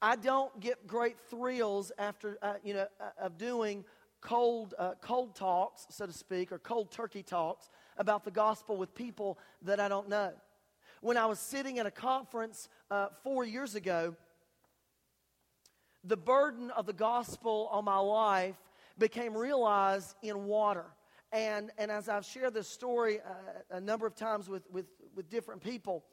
I 0.00 0.16
don't 0.16 0.58
get 0.60 0.86
great 0.86 1.16
thrills 1.28 1.92
after, 1.98 2.38
uh, 2.42 2.54
you 2.64 2.74
know, 2.74 2.86
uh, 3.00 3.24
of 3.26 3.38
doing 3.38 3.84
cold, 4.20 4.74
uh, 4.78 4.92
cold 5.00 5.34
talks, 5.34 5.86
so 5.90 6.06
to 6.06 6.12
speak, 6.12 6.52
or 6.52 6.58
cold 6.58 6.90
turkey 6.90 7.22
talks 7.22 7.68
about 7.98 8.24
the 8.24 8.30
gospel 8.30 8.76
with 8.76 8.94
people 8.94 9.38
that 9.62 9.80
I 9.80 9.88
don't 9.88 10.08
know. 10.08 10.32
When 11.02 11.16
I 11.16 11.26
was 11.26 11.38
sitting 11.38 11.78
at 11.78 11.86
a 11.86 11.90
conference 11.90 12.68
uh, 12.90 13.08
four 13.22 13.44
years 13.44 13.74
ago, 13.74 14.14
the 16.04 16.16
burden 16.16 16.70
of 16.70 16.86
the 16.86 16.92
gospel 16.92 17.68
on 17.70 17.84
my 17.84 17.98
life 17.98 18.56
became 18.98 19.36
realized 19.36 20.14
in 20.22 20.44
water. 20.44 20.86
And, 21.32 21.70
and 21.78 21.90
as 21.90 22.08
I've 22.08 22.24
shared 22.24 22.54
this 22.54 22.68
story 22.68 23.20
uh, 23.20 23.76
a 23.76 23.80
number 23.80 24.06
of 24.06 24.14
times 24.14 24.48
with, 24.48 24.70
with, 24.70 24.86
with 25.14 25.30
different 25.30 25.62
people, 25.62 26.04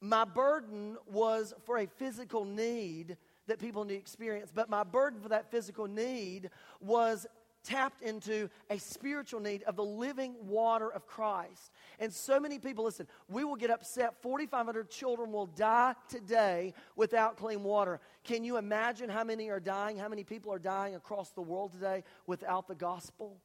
my 0.00 0.24
burden 0.24 0.96
was 1.06 1.54
for 1.64 1.78
a 1.78 1.86
physical 1.86 2.44
need 2.44 3.16
that 3.46 3.58
people 3.58 3.84
need 3.84 3.94
to 3.94 4.00
experience. 4.00 4.50
But 4.54 4.68
my 4.68 4.84
burden 4.84 5.20
for 5.20 5.30
that 5.30 5.50
physical 5.50 5.86
need 5.86 6.50
was 6.80 7.26
tapped 7.66 8.02
into 8.02 8.48
a 8.70 8.78
spiritual 8.78 9.40
need 9.40 9.62
of 9.64 9.76
the 9.76 9.84
living 9.84 10.34
water 10.40 10.90
of 10.90 11.06
Christ. 11.06 11.72
And 11.98 12.12
so 12.12 12.38
many 12.38 12.58
people, 12.58 12.84
listen, 12.84 13.06
we 13.28 13.44
will 13.44 13.56
get 13.56 13.70
upset. 13.70 14.22
4,500 14.22 14.88
children 14.88 15.32
will 15.32 15.46
die 15.46 15.94
today 16.08 16.74
without 16.94 17.36
clean 17.36 17.62
water. 17.62 18.00
Can 18.24 18.44
you 18.44 18.56
imagine 18.56 19.08
how 19.08 19.24
many 19.24 19.50
are 19.50 19.60
dying? 19.60 19.98
How 19.98 20.08
many 20.08 20.24
people 20.24 20.52
are 20.52 20.58
dying 20.58 20.94
across 20.94 21.30
the 21.30 21.42
world 21.42 21.72
today 21.72 22.04
without 22.26 22.68
the 22.68 22.74
gospel? 22.74 23.36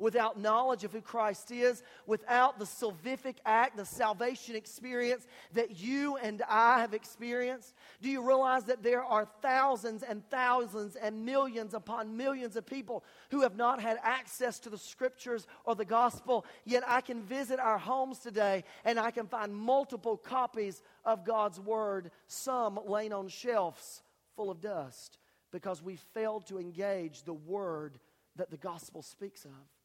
Without 0.00 0.40
knowledge 0.40 0.82
of 0.82 0.92
who 0.92 1.00
Christ 1.00 1.52
is, 1.52 1.82
without 2.06 2.58
the 2.58 2.64
salvific 2.64 3.36
act, 3.46 3.76
the 3.76 3.84
salvation 3.84 4.56
experience 4.56 5.26
that 5.52 5.78
you 5.78 6.16
and 6.16 6.42
I 6.48 6.80
have 6.80 6.94
experienced? 6.94 7.74
Do 8.02 8.08
you 8.08 8.26
realize 8.26 8.64
that 8.64 8.82
there 8.82 9.04
are 9.04 9.28
thousands 9.42 10.02
and 10.02 10.28
thousands 10.30 10.96
and 10.96 11.24
millions 11.24 11.74
upon 11.74 12.16
millions 12.16 12.56
of 12.56 12.66
people 12.66 13.04
who 13.30 13.42
have 13.42 13.56
not 13.56 13.80
had 13.80 13.98
access 14.02 14.58
to 14.60 14.70
the 14.70 14.78
scriptures 14.78 15.46
or 15.64 15.74
the 15.74 15.84
gospel? 15.84 16.44
Yet 16.64 16.82
I 16.86 17.02
can 17.02 17.22
visit 17.22 17.60
our 17.60 17.78
homes 17.78 18.18
today 18.18 18.64
and 18.84 18.98
I 18.98 19.10
can 19.10 19.26
find 19.26 19.54
multiple 19.54 20.16
copies 20.16 20.82
of 21.04 21.24
God's 21.24 21.60
word, 21.60 22.10
some 22.26 22.80
laying 22.86 23.12
on 23.12 23.28
shelves 23.28 24.02
full 24.34 24.50
of 24.50 24.60
dust 24.60 25.18
because 25.52 25.82
we 25.82 25.96
failed 25.96 26.46
to 26.46 26.58
engage 26.58 27.24
the 27.24 27.34
word 27.34 27.98
that 28.36 28.50
the 28.50 28.56
gospel 28.56 29.02
speaks 29.02 29.44
of. 29.44 29.79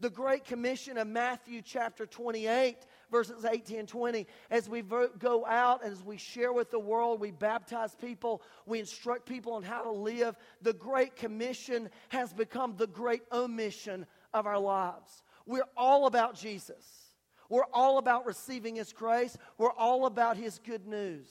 The 0.00 0.10
Great 0.10 0.44
Commission 0.44 0.98
of 0.98 1.06
Matthew 1.06 1.62
chapter 1.62 2.06
28, 2.06 2.78
verses 3.10 3.44
18 3.44 3.80
and 3.80 3.88
20. 3.88 4.26
As 4.50 4.68
we 4.68 4.82
go 4.82 5.46
out, 5.46 5.84
as 5.84 6.02
we 6.02 6.16
share 6.16 6.52
with 6.52 6.70
the 6.70 6.78
world, 6.78 7.20
we 7.20 7.30
baptize 7.30 7.94
people, 7.94 8.42
we 8.66 8.80
instruct 8.80 9.26
people 9.26 9.52
on 9.52 9.62
how 9.62 9.82
to 9.82 9.92
live. 9.92 10.36
The 10.62 10.72
Great 10.72 11.16
Commission 11.16 11.88
has 12.08 12.32
become 12.32 12.74
the 12.76 12.86
great 12.86 13.22
omission 13.32 14.06
of 14.32 14.46
our 14.46 14.58
lives. 14.58 15.22
We're 15.46 15.68
all 15.76 16.06
about 16.06 16.34
Jesus. 16.34 16.84
We're 17.48 17.66
all 17.72 17.98
about 17.98 18.26
receiving 18.26 18.76
His 18.76 18.92
grace. 18.92 19.36
We're 19.58 19.72
all 19.72 20.06
about 20.06 20.36
His 20.36 20.58
good 20.58 20.86
news. 20.86 21.28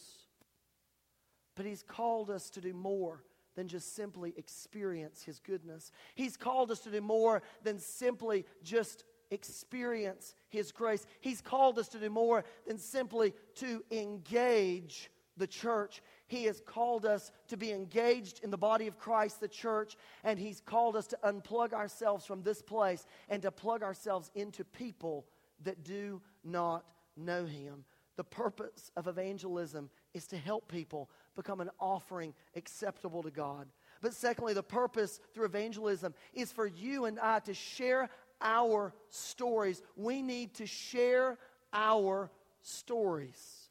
But 1.55 1.65
He's 1.65 1.83
called 1.83 2.29
us 2.29 2.49
to 2.51 2.61
do 2.61 2.73
more 2.73 3.23
than 3.55 3.67
just 3.67 3.95
simply 3.95 4.33
experience 4.37 5.23
His 5.23 5.39
goodness. 5.39 5.91
He's 6.15 6.37
called 6.37 6.71
us 6.71 6.79
to 6.81 6.91
do 6.91 7.01
more 7.01 7.41
than 7.63 7.79
simply 7.79 8.45
just 8.63 9.03
experience 9.31 10.35
His 10.49 10.71
grace. 10.71 11.05
He's 11.21 11.41
called 11.41 11.79
us 11.79 11.87
to 11.89 11.99
do 11.99 12.09
more 12.09 12.43
than 12.67 12.77
simply 12.77 13.33
to 13.55 13.83
engage 13.91 15.09
the 15.37 15.47
church. 15.47 16.01
He 16.27 16.45
has 16.45 16.61
called 16.65 17.05
us 17.05 17.31
to 17.47 17.57
be 17.57 17.71
engaged 17.71 18.41
in 18.43 18.51
the 18.51 18.57
body 18.57 18.87
of 18.87 18.97
Christ, 18.97 19.39
the 19.39 19.47
church, 19.47 19.95
and 20.23 20.37
He's 20.39 20.61
called 20.61 20.95
us 20.95 21.07
to 21.07 21.19
unplug 21.23 21.73
ourselves 21.73 22.25
from 22.25 22.43
this 22.43 22.61
place 22.61 23.05
and 23.29 23.41
to 23.41 23.51
plug 23.51 23.83
ourselves 23.83 24.31
into 24.35 24.63
people 24.63 25.25
that 25.63 25.83
do 25.83 26.21
not 26.43 26.85
know 27.17 27.45
Him. 27.45 27.85
The 28.15 28.23
purpose 28.23 28.91
of 28.95 29.07
evangelism 29.07 29.89
is 30.13 30.27
to 30.27 30.37
help 30.37 30.71
people 30.71 31.09
become 31.35 31.61
an 31.61 31.69
offering 31.79 32.33
acceptable 32.55 33.23
to 33.23 33.31
God. 33.31 33.67
But 34.01 34.13
secondly, 34.13 34.53
the 34.53 34.63
purpose 34.63 35.19
through 35.33 35.45
evangelism 35.45 36.13
is 36.33 36.51
for 36.51 36.67
you 36.67 37.05
and 37.05 37.19
I 37.19 37.39
to 37.39 37.53
share 37.53 38.09
our 38.41 38.93
stories. 39.09 39.81
We 39.95 40.21
need 40.21 40.55
to 40.55 40.65
share 40.65 41.37
our 41.71 42.29
stories. 42.61 43.69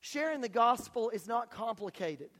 Sharing 0.00 0.40
the 0.40 0.48
gospel 0.48 1.10
is 1.10 1.28
not 1.28 1.50
complicated. 1.50 2.30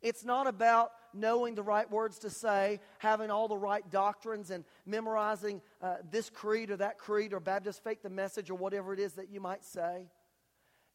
It's 0.00 0.24
not 0.24 0.48
about 0.48 0.90
knowing 1.14 1.54
the 1.54 1.62
right 1.62 1.88
words 1.88 2.18
to 2.20 2.30
say, 2.30 2.80
having 2.98 3.30
all 3.30 3.46
the 3.46 3.56
right 3.56 3.88
doctrines, 3.88 4.50
and 4.50 4.64
memorizing 4.84 5.62
uh, 5.80 5.96
this 6.10 6.28
creed 6.28 6.70
or 6.70 6.76
that 6.78 6.98
creed 6.98 7.32
or 7.32 7.38
Baptist 7.38 7.84
Faith 7.84 8.04
and 8.04 8.16
Message 8.16 8.50
or 8.50 8.54
whatever 8.54 8.92
it 8.92 8.98
is 8.98 9.12
that 9.12 9.30
you 9.30 9.40
might 9.40 9.64
say 9.64 10.08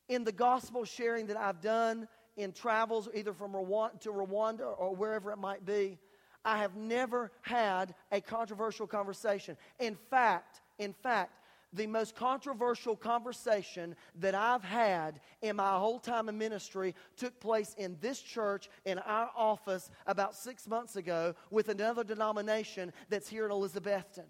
in 0.09 0.23
the 0.23 0.31
gospel 0.31 0.85
sharing 0.85 1.27
that 1.27 1.37
I've 1.37 1.61
done 1.61 2.07
in 2.35 2.51
travels, 2.51 3.09
either 3.13 3.33
from 3.33 3.53
Rwanda 3.53 3.99
to 4.01 4.09
Rwanda 4.11 4.73
or 4.77 4.95
wherever 4.95 5.31
it 5.31 5.37
might 5.37 5.65
be, 5.65 5.97
I 6.45 6.59
have 6.59 6.75
never 6.75 7.31
had 7.41 7.93
a 8.11 8.21
controversial 8.21 8.87
conversation. 8.87 9.57
In 9.79 9.97
fact, 10.09 10.61
in 10.77 10.93
fact, 10.93 11.33
the 11.73 11.87
most 11.87 12.15
controversial 12.15 12.95
conversation 12.95 13.95
that 14.19 14.33
I've 14.33 14.63
had 14.63 15.19
in 15.41 15.57
my 15.57 15.77
whole 15.77 15.99
time 15.99 16.29
in 16.29 16.37
ministry 16.37 16.95
took 17.17 17.37
place 17.41 17.75
in 17.77 17.97
this 17.99 18.21
church 18.21 18.69
in 18.85 18.99
our 18.99 19.29
office 19.35 19.91
about 20.05 20.35
six 20.35 20.67
months 20.67 20.95
ago 20.95 21.35
with 21.51 21.67
another 21.67 22.03
denomination 22.03 22.93
that's 23.09 23.27
here 23.27 23.45
in 23.45 23.51
Elizabethton. 23.51 24.25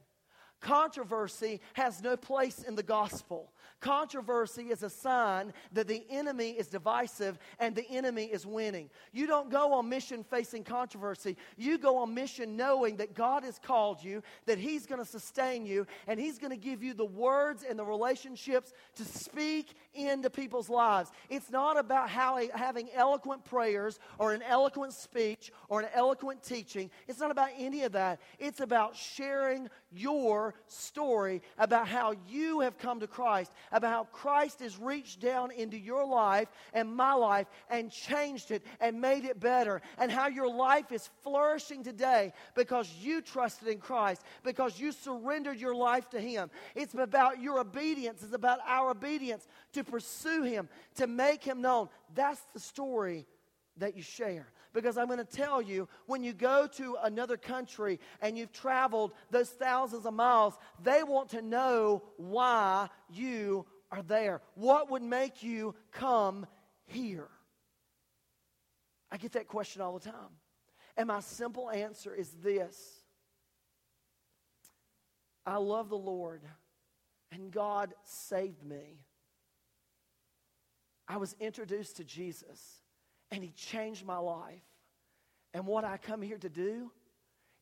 Controversy 0.59 1.61
has 1.73 2.01
no 2.01 2.17
place 2.17 2.63
in 2.63 2.75
the 2.75 2.83
gospel. 2.83 3.51
Controversy 3.79 4.63
is 4.63 4.81
a 4.81 4.89
sign 4.89 5.53
that 5.71 5.87
the 5.87 6.03
enemy 6.09 6.49
is 6.51 6.67
divisive 6.67 7.37
and 7.59 7.75
the 7.75 7.87
enemy 7.91 8.23
is 8.23 8.43
winning. 8.43 8.89
You 9.13 9.27
don't 9.27 9.51
go 9.51 9.73
on 9.73 9.87
mission 9.87 10.23
facing 10.23 10.63
controversy. 10.63 11.37
You 11.57 11.77
go 11.77 11.97
on 11.97 12.15
mission 12.15 12.57
knowing 12.57 12.97
that 12.97 13.13
God 13.13 13.43
has 13.43 13.59
called 13.59 14.03
you, 14.03 14.23
that 14.47 14.57
He's 14.57 14.87
going 14.87 14.99
to 14.99 15.05
sustain 15.07 15.67
you, 15.67 15.85
and 16.07 16.19
He's 16.19 16.39
going 16.39 16.49
to 16.49 16.57
give 16.57 16.81
you 16.81 16.95
the 16.95 17.05
words 17.05 17.63
and 17.63 17.77
the 17.77 17.85
relationships 17.85 18.73
to 18.95 19.05
speak 19.05 19.75
into 19.93 20.31
people's 20.31 20.69
lives. 20.69 21.11
It's 21.29 21.51
not 21.51 21.77
about 21.77 22.09
how, 22.09 22.41
having 22.55 22.89
eloquent 22.95 23.45
prayers 23.45 23.99
or 24.17 24.33
an 24.33 24.41
eloquent 24.41 24.93
speech 24.93 25.51
or 25.69 25.81
an 25.81 25.89
eloquent 25.93 26.41
teaching. 26.41 26.89
It's 27.07 27.19
not 27.19 27.29
about 27.29 27.49
any 27.55 27.83
of 27.83 27.91
that. 27.91 28.19
It's 28.39 28.59
about 28.59 28.95
sharing 28.95 29.69
story 30.67 31.41
about 31.57 31.87
how 31.87 32.13
you 32.27 32.61
have 32.61 32.77
come 32.77 32.99
to 32.99 33.07
Christ, 33.07 33.51
about 33.71 33.91
how 33.91 34.03
Christ 34.05 34.59
has 34.59 34.77
reached 34.77 35.19
down 35.19 35.51
into 35.51 35.77
your 35.77 36.05
life 36.05 36.47
and 36.73 36.95
my 36.95 37.13
life 37.13 37.47
and 37.69 37.91
changed 37.91 38.51
it 38.51 38.65
and 38.79 39.01
made 39.01 39.25
it 39.25 39.39
better, 39.39 39.81
and 39.97 40.11
how 40.11 40.27
your 40.27 40.49
life 40.49 40.91
is 40.91 41.09
flourishing 41.23 41.83
today 41.83 42.33
because 42.55 42.91
you 43.01 43.21
trusted 43.21 43.67
in 43.67 43.79
Christ, 43.79 44.23
because 44.43 44.79
you 44.79 44.91
surrendered 44.91 45.59
your 45.59 45.75
life 45.75 46.09
to 46.09 46.19
Him. 46.19 46.49
It's 46.75 46.93
about 46.93 47.41
your 47.41 47.59
obedience, 47.59 48.23
it's 48.23 48.33
about 48.33 48.59
our 48.65 48.91
obedience 48.91 49.47
to 49.73 49.83
pursue 49.83 50.43
Him, 50.43 50.69
to 50.95 51.07
make 51.07 51.43
Him 51.43 51.61
known. 51.61 51.89
That's 52.13 52.41
the 52.53 52.59
story 52.59 53.25
that 53.77 53.95
you 53.95 54.01
share. 54.01 54.47
Because 54.77 54.95
I'm 54.95 55.07
going 55.07 55.17
to 55.17 55.25
tell 55.25 55.59
you, 55.59 55.89
when 56.05 56.23
you 56.23 56.33
go 56.33 56.67
to 56.75 56.97
another 57.01 57.35
country 57.35 57.99
and 58.21 58.37
you've 58.37 58.51
traveled 58.51 59.11
those 59.31 59.49
thousands 59.49 60.05
of 60.05 60.13
miles, 60.13 60.53
they 60.83 61.01
want 61.01 61.29
to 61.29 61.41
know 61.41 62.03
why 62.17 62.87
you 63.09 63.65
are 63.91 64.03
there. 64.03 64.39
What 64.53 64.91
would 64.91 65.01
make 65.01 65.41
you 65.41 65.73
come 65.91 66.45
here? 66.85 67.27
I 69.11 69.17
get 69.17 69.31
that 69.31 69.47
question 69.47 69.81
all 69.81 69.97
the 69.97 70.11
time. 70.11 70.37
And 70.95 71.07
my 71.07 71.21
simple 71.21 71.71
answer 71.71 72.13
is 72.13 72.29
this 72.43 73.01
I 75.43 75.57
love 75.57 75.89
the 75.89 75.97
Lord, 75.97 76.43
and 77.31 77.49
God 77.49 77.95
saved 78.03 78.63
me. 78.63 78.99
I 81.07 81.17
was 81.17 81.35
introduced 81.39 81.97
to 81.97 82.03
Jesus, 82.03 82.61
and 83.31 83.43
He 83.43 83.49
changed 83.53 84.05
my 84.05 84.19
life. 84.19 84.66
And 85.53 85.65
what 85.65 85.83
I 85.83 85.97
come 85.97 86.21
here 86.21 86.37
to 86.37 86.49
do 86.49 86.91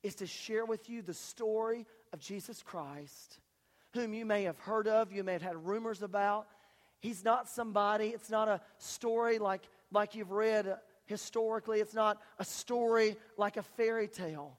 is 0.04 0.16
to 0.16 0.28
share 0.28 0.66
with 0.66 0.90
you 0.90 1.02
the 1.02 1.14
story 1.14 1.86
of 2.14 2.20
Jesus 2.20 2.62
Christ, 2.62 3.40
whom 3.94 4.14
you 4.14 4.26
may 4.26 4.44
have 4.44 4.60
heard 4.60 4.88
of, 4.88 5.12
you 5.12 5.24
may 5.24 5.34
have 5.34 5.42
had 5.42 5.66
rumors 5.66 6.02
about. 6.02 6.48
He's 7.00 7.24
not 7.24 7.48
somebody, 7.48 8.08
it's 8.08 8.30
not 8.30 8.48
a 8.48 8.62
story 8.78 9.40
like, 9.40 9.64
like 9.92 10.16
you've 10.16 10.32
read 10.32 10.78
historically, 11.06 11.80
it's 11.80 11.94
not 11.94 12.22
a 12.40 12.46
story 12.46 13.16
like 13.38 13.58
a 13.58 13.64
fairy 13.64 14.08
tale. 14.08 14.58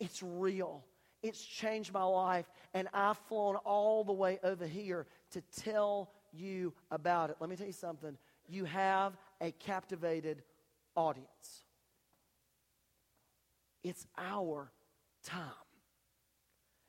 It's 0.00 0.22
real. 0.22 0.84
It's 1.22 1.42
changed 1.42 1.92
my 1.92 2.04
life, 2.04 2.44
and 2.74 2.88
I've 2.92 3.16
flown 3.28 3.56
all 3.56 4.04
the 4.04 4.12
way 4.12 4.38
over 4.42 4.66
here 4.66 5.06
to 5.30 5.40
tell 5.62 6.10
you 6.32 6.74
about 6.90 7.30
it. 7.30 7.36
Let 7.40 7.48
me 7.48 7.56
tell 7.56 7.66
you 7.66 7.72
something. 7.72 8.18
You 8.46 8.66
have 8.66 9.16
a 9.40 9.52
captivated 9.52 10.42
audience. 10.94 11.63
It's 13.84 14.06
our 14.18 14.72
time. 15.22 15.50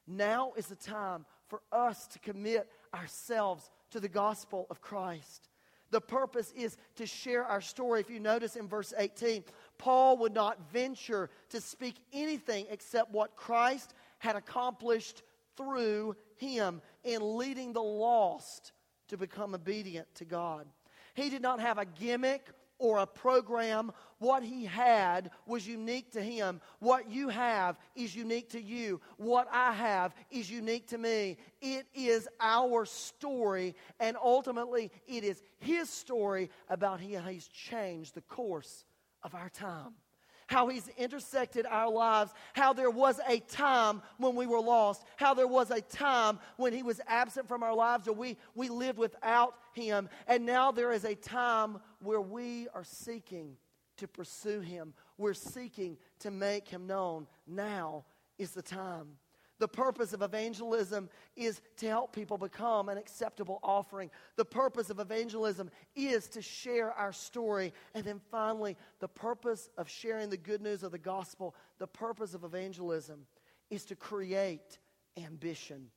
Now 0.07 0.53
is 0.55 0.67
the 0.67 0.75
time 0.75 1.25
for 1.47 1.61
us 1.71 2.07
to 2.07 2.19
commit 2.19 2.69
ourselves 2.93 3.69
to 3.91 3.99
the 3.99 4.09
gospel 4.09 4.65
of 4.69 4.81
Christ. 4.81 5.49
The 5.91 6.01
purpose 6.01 6.51
is 6.55 6.77
to 6.95 7.05
share 7.05 7.45
our 7.45 7.61
story. 7.61 7.99
If 7.99 8.09
you 8.09 8.19
notice 8.19 8.55
in 8.55 8.67
verse 8.67 8.93
18, 8.97 9.43
Paul 9.77 10.17
would 10.17 10.33
not 10.33 10.71
venture 10.71 11.29
to 11.49 11.61
speak 11.61 11.95
anything 12.11 12.65
except 12.69 13.11
what 13.11 13.35
Christ 13.35 13.93
had 14.19 14.35
accomplished 14.35 15.21
through 15.55 16.15
him 16.37 16.81
in 17.03 17.37
leading 17.37 17.73
the 17.73 17.83
lost 17.83 18.71
to 19.09 19.17
become 19.17 19.53
obedient 19.53 20.07
to 20.15 20.25
God. 20.25 20.65
He 21.13 21.29
did 21.29 21.41
not 21.41 21.59
have 21.59 21.77
a 21.77 21.85
gimmick 21.85 22.49
or 22.77 22.99
a 22.99 23.07
program. 23.07 23.91
What 24.19 24.43
he 24.43 24.65
had 24.65 25.31
was 25.45 25.67
unique 25.67 26.11
to 26.13 26.21
him. 26.21 26.61
What 26.79 27.09
you 27.09 27.29
have 27.29 27.77
is 27.95 28.15
unique 28.15 28.49
to 28.51 28.61
you. 28.61 29.01
What 29.17 29.47
I 29.51 29.73
have 29.73 30.13
is 30.31 30.49
unique 30.49 30.87
to 30.87 30.97
me. 30.97 31.37
It 31.61 31.85
is 31.93 32.27
our 32.39 32.85
story, 32.85 33.75
and 33.99 34.17
ultimately, 34.21 34.91
it 35.07 35.23
is 35.23 35.41
his 35.57 35.89
story 35.89 36.49
about 36.69 37.01
how 37.01 37.29
he's 37.29 37.47
changed 37.47 38.15
the 38.15 38.21
course 38.21 38.85
of 39.23 39.35
our 39.35 39.49
time 39.49 39.93
how 40.47 40.67
He's 40.67 40.87
intersected 40.97 41.65
our 41.65 41.89
lives, 41.89 42.33
how 42.53 42.73
there 42.73 42.89
was 42.89 43.19
a 43.27 43.39
time 43.39 44.01
when 44.17 44.35
we 44.35 44.45
were 44.45 44.59
lost, 44.59 45.03
how 45.17 45.33
there 45.33 45.47
was 45.47 45.71
a 45.71 45.81
time 45.81 46.39
when 46.57 46.73
He 46.73 46.83
was 46.83 47.01
absent 47.07 47.47
from 47.47 47.63
our 47.63 47.75
lives 47.75 48.07
or 48.07 48.13
we, 48.13 48.37
we 48.53 48.69
lived 48.69 48.97
without 48.97 49.55
Him, 49.73 50.09
and 50.27 50.45
now 50.45 50.71
there 50.71 50.91
is 50.91 51.05
a 51.05 51.15
time 51.15 51.79
where 52.01 52.21
we 52.21 52.67
are 52.73 52.83
seeking 52.83 53.57
to 53.97 54.07
pursue 54.07 54.59
Him. 54.59 54.93
We're 55.17 55.33
seeking 55.33 55.97
to 56.19 56.31
make 56.31 56.67
Him 56.67 56.87
known. 56.87 57.27
Now 57.47 58.05
is 58.37 58.51
the 58.51 58.61
time. 58.61 59.17
The 59.59 59.67
purpose 59.67 60.11
of 60.11 60.21
evangelism 60.21 61.09
is 61.35 61.61
to 61.77 61.87
help 61.87 62.13
people 62.13 62.37
become 62.37 62.89
an 62.89 62.97
acceptable 62.97 63.59
offering. 63.63 64.11
The 64.35 64.45
purpose 64.45 64.89
of 64.89 64.99
evangelism 64.99 65.71
is 65.95 66.27
to 66.29 66.41
share 66.41 66.91
our 66.91 67.13
story. 67.13 67.73
And 67.93 68.03
then 68.03 68.19
finally, 68.31 68.75
the 68.99 69.07
purpose 69.07 69.69
of 69.77 69.89
sharing 69.89 70.29
the 70.29 70.37
good 70.37 70.61
news 70.61 70.83
of 70.83 70.91
the 70.91 70.97
gospel, 70.97 71.55
the 71.77 71.87
purpose 71.87 72.33
of 72.33 72.43
evangelism 72.43 73.25
is 73.69 73.85
to 73.85 73.95
create 73.95 74.79
ambition. 75.17 75.87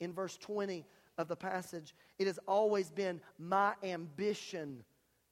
In 0.00 0.12
verse 0.12 0.38
20 0.38 0.86
of 1.18 1.28
the 1.28 1.36
passage, 1.36 1.94
it 2.18 2.26
has 2.26 2.38
always 2.48 2.90
been 2.90 3.20
my 3.38 3.74
ambition 3.82 4.82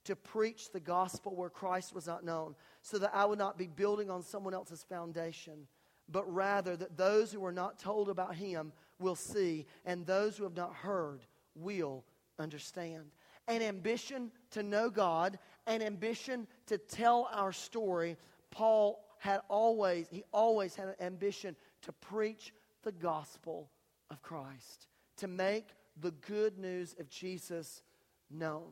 to 0.04 0.14
preach 0.14 0.70
the 0.72 0.80
gospel 0.80 1.34
where 1.34 1.50
Christ 1.50 1.94
was 1.94 2.06
not 2.06 2.24
known, 2.24 2.54
so 2.82 2.98
that 2.98 3.14
I 3.14 3.24
would 3.24 3.38
not 3.38 3.56
be 3.56 3.68
building 3.68 4.10
on 4.10 4.22
someone 4.22 4.52
else's 4.52 4.82
foundation 4.82 5.68
but 6.12 6.32
rather 6.32 6.76
that 6.76 6.96
those 6.96 7.32
who 7.32 7.44
are 7.44 7.52
not 7.52 7.78
told 7.78 8.08
about 8.08 8.34
him 8.34 8.72
will 8.98 9.16
see, 9.16 9.66
and 9.84 10.06
those 10.06 10.36
who 10.36 10.44
have 10.44 10.56
not 10.56 10.74
heard 10.74 11.20
will 11.54 12.04
understand. 12.38 13.10
An 13.48 13.62
ambition 13.62 14.30
to 14.50 14.62
know 14.62 14.90
God, 14.90 15.38
an 15.66 15.82
ambition 15.82 16.46
to 16.66 16.78
tell 16.78 17.28
our 17.32 17.52
story. 17.52 18.16
Paul 18.50 19.04
had 19.18 19.40
always, 19.48 20.06
he 20.10 20.22
always 20.32 20.76
had 20.76 20.88
an 20.88 20.94
ambition 21.00 21.56
to 21.82 21.92
preach 21.92 22.52
the 22.82 22.92
gospel 22.92 23.70
of 24.10 24.22
Christ, 24.22 24.86
to 25.16 25.26
make 25.26 25.68
the 26.00 26.12
good 26.26 26.58
news 26.58 26.94
of 26.98 27.08
Jesus 27.08 27.82
known. 28.30 28.68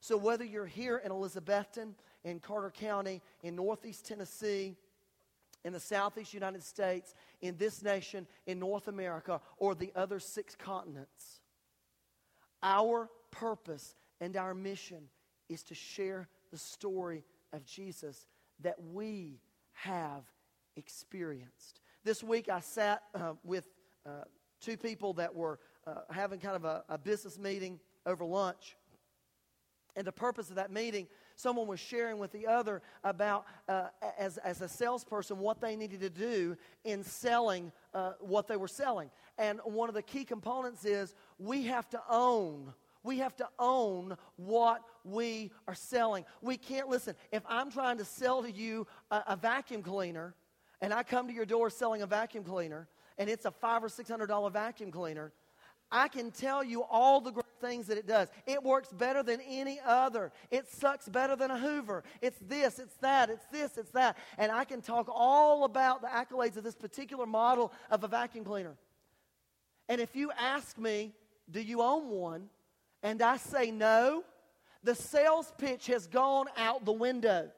So 0.00 0.16
whether 0.16 0.44
you're 0.44 0.66
here 0.66 0.98
in 1.04 1.10
Elizabethton, 1.10 1.94
in 2.24 2.40
Carter 2.40 2.70
County, 2.70 3.20
in 3.42 3.56
Northeast 3.56 4.06
Tennessee, 4.06 4.76
in 5.64 5.72
the 5.72 5.80
southeast 5.80 6.34
United 6.34 6.62
States, 6.62 7.14
in 7.40 7.56
this 7.56 7.82
nation, 7.82 8.26
in 8.46 8.58
North 8.58 8.88
America, 8.88 9.40
or 9.56 9.74
the 9.74 9.92
other 9.94 10.18
six 10.18 10.54
continents. 10.54 11.40
Our 12.62 13.08
purpose 13.30 13.94
and 14.20 14.36
our 14.36 14.54
mission 14.54 15.08
is 15.48 15.62
to 15.64 15.74
share 15.74 16.28
the 16.50 16.58
story 16.58 17.24
of 17.52 17.64
Jesus 17.64 18.26
that 18.60 18.76
we 18.92 19.40
have 19.72 20.24
experienced. 20.76 21.80
This 22.04 22.22
week 22.22 22.48
I 22.48 22.60
sat 22.60 23.02
uh, 23.14 23.34
with 23.44 23.66
uh, 24.06 24.24
two 24.60 24.76
people 24.76 25.12
that 25.14 25.34
were 25.34 25.58
uh, 25.86 25.94
having 26.10 26.38
kind 26.38 26.56
of 26.56 26.64
a, 26.64 26.84
a 26.88 26.98
business 26.98 27.38
meeting 27.38 27.80
over 28.06 28.24
lunch. 28.24 28.76
And 29.94 30.06
the 30.06 30.12
purpose 30.12 30.48
of 30.50 30.56
that 30.56 30.70
meeting 30.70 31.06
someone 31.42 31.66
was 31.66 31.80
sharing 31.80 32.18
with 32.18 32.32
the 32.32 32.46
other 32.46 32.80
about, 33.02 33.44
uh, 33.68 33.88
as, 34.18 34.38
as 34.38 34.60
a 34.60 34.68
salesperson, 34.68 35.38
what 35.38 35.60
they 35.60 35.76
needed 35.76 36.00
to 36.00 36.10
do 36.10 36.56
in 36.84 37.02
selling 37.02 37.72
uh, 37.92 38.12
what 38.20 38.46
they 38.46 38.56
were 38.56 38.68
selling. 38.68 39.10
And 39.38 39.60
one 39.64 39.88
of 39.88 39.94
the 39.94 40.02
key 40.02 40.24
components 40.24 40.84
is 40.84 41.14
we 41.38 41.64
have 41.64 41.88
to 41.90 42.00
own. 42.08 42.72
We 43.02 43.18
have 43.18 43.34
to 43.36 43.48
own 43.58 44.16
what 44.36 44.82
we 45.04 45.50
are 45.66 45.74
selling. 45.74 46.24
We 46.40 46.56
can't 46.56 46.88
listen. 46.88 47.16
If 47.32 47.42
I'm 47.48 47.70
trying 47.70 47.98
to 47.98 48.04
sell 48.04 48.42
to 48.42 48.50
you 48.50 48.86
a, 49.10 49.22
a 49.28 49.36
vacuum 49.36 49.82
cleaner, 49.82 50.34
and 50.80 50.92
I 50.94 51.02
come 51.02 51.26
to 51.26 51.34
your 51.34 51.46
door 51.46 51.70
selling 51.70 52.02
a 52.02 52.06
vacuum 52.06 52.44
cleaner, 52.44 52.88
and 53.18 53.28
it's 53.28 53.44
a 53.44 53.50
five 53.50 53.82
or 53.82 53.88
six 53.88 54.08
hundred 54.08 54.28
dollar 54.28 54.50
vacuum 54.50 54.92
cleaner, 54.92 55.32
I 55.90 56.08
can 56.08 56.30
tell 56.30 56.62
you 56.62 56.84
all 56.84 57.20
the 57.20 57.41
things 57.62 57.86
that 57.86 57.96
it 57.96 58.06
does. 58.06 58.28
It 58.46 58.62
works 58.62 58.92
better 58.92 59.22
than 59.22 59.40
any 59.48 59.80
other. 59.86 60.32
It 60.50 60.68
sucks 60.68 61.08
better 61.08 61.36
than 61.36 61.50
a 61.50 61.58
Hoover. 61.58 62.04
It's 62.20 62.38
this, 62.40 62.78
it's 62.78 62.96
that, 62.96 63.30
it's 63.30 63.46
this, 63.50 63.78
it's 63.78 63.92
that. 63.92 64.18
And 64.36 64.52
I 64.52 64.64
can 64.64 64.82
talk 64.82 65.08
all 65.08 65.64
about 65.64 66.02
the 66.02 66.08
accolades 66.08 66.58
of 66.58 66.64
this 66.64 66.74
particular 66.74 67.24
model 67.24 67.72
of 67.90 68.04
a 68.04 68.08
vacuum 68.08 68.44
cleaner. 68.44 68.74
And 69.88 70.00
if 70.00 70.14
you 70.14 70.30
ask 70.38 70.76
me, 70.76 71.12
do 71.50 71.60
you 71.60 71.80
own 71.80 72.10
one? 72.10 72.48
And 73.02 73.22
I 73.22 73.36
say 73.36 73.70
no, 73.70 74.24
the 74.82 74.94
sales 74.94 75.52
pitch 75.58 75.86
has 75.86 76.06
gone 76.06 76.46
out 76.56 76.84
the 76.84 76.92
window. 76.92 77.50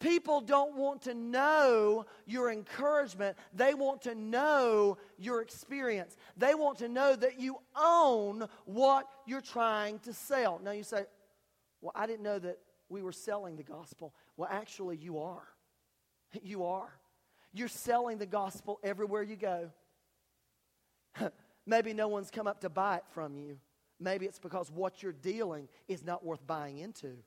People 0.00 0.40
don't 0.40 0.76
want 0.76 1.02
to 1.02 1.14
know 1.14 2.04
your 2.26 2.50
encouragement. 2.50 3.36
They 3.54 3.74
want 3.74 4.02
to 4.02 4.14
know 4.14 4.98
your 5.18 5.40
experience. 5.40 6.16
They 6.36 6.54
want 6.54 6.78
to 6.78 6.88
know 6.88 7.16
that 7.16 7.40
you 7.40 7.58
own 7.76 8.48
what 8.64 9.08
you're 9.26 9.40
trying 9.40 10.00
to 10.00 10.12
sell. 10.12 10.60
Now 10.62 10.72
you 10.72 10.82
say, 10.82 11.04
Well, 11.80 11.92
I 11.94 12.06
didn't 12.06 12.22
know 12.22 12.38
that 12.38 12.58
we 12.88 13.02
were 13.02 13.12
selling 13.12 13.56
the 13.56 13.62
gospel. 13.62 14.14
Well, 14.36 14.48
actually, 14.50 14.96
you 14.96 15.18
are. 15.18 15.42
You 16.42 16.64
are. 16.64 16.92
You're 17.52 17.68
selling 17.68 18.18
the 18.18 18.26
gospel 18.26 18.80
everywhere 18.82 19.22
you 19.22 19.36
go. 19.36 19.70
Maybe 21.66 21.94
no 21.94 22.08
one's 22.08 22.28
come 22.28 22.48
up 22.48 22.60
to 22.62 22.68
buy 22.68 22.96
it 22.96 23.04
from 23.12 23.36
you. 23.36 23.58
Maybe 24.00 24.26
it's 24.26 24.40
because 24.40 24.70
what 24.70 25.00
you're 25.02 25.12
dealing 25.12 25.68
is 25.86 26.04
not 26.04 26.24
worth 26.24 26.44
buying 26.44 26.78
into. 26.78 27.18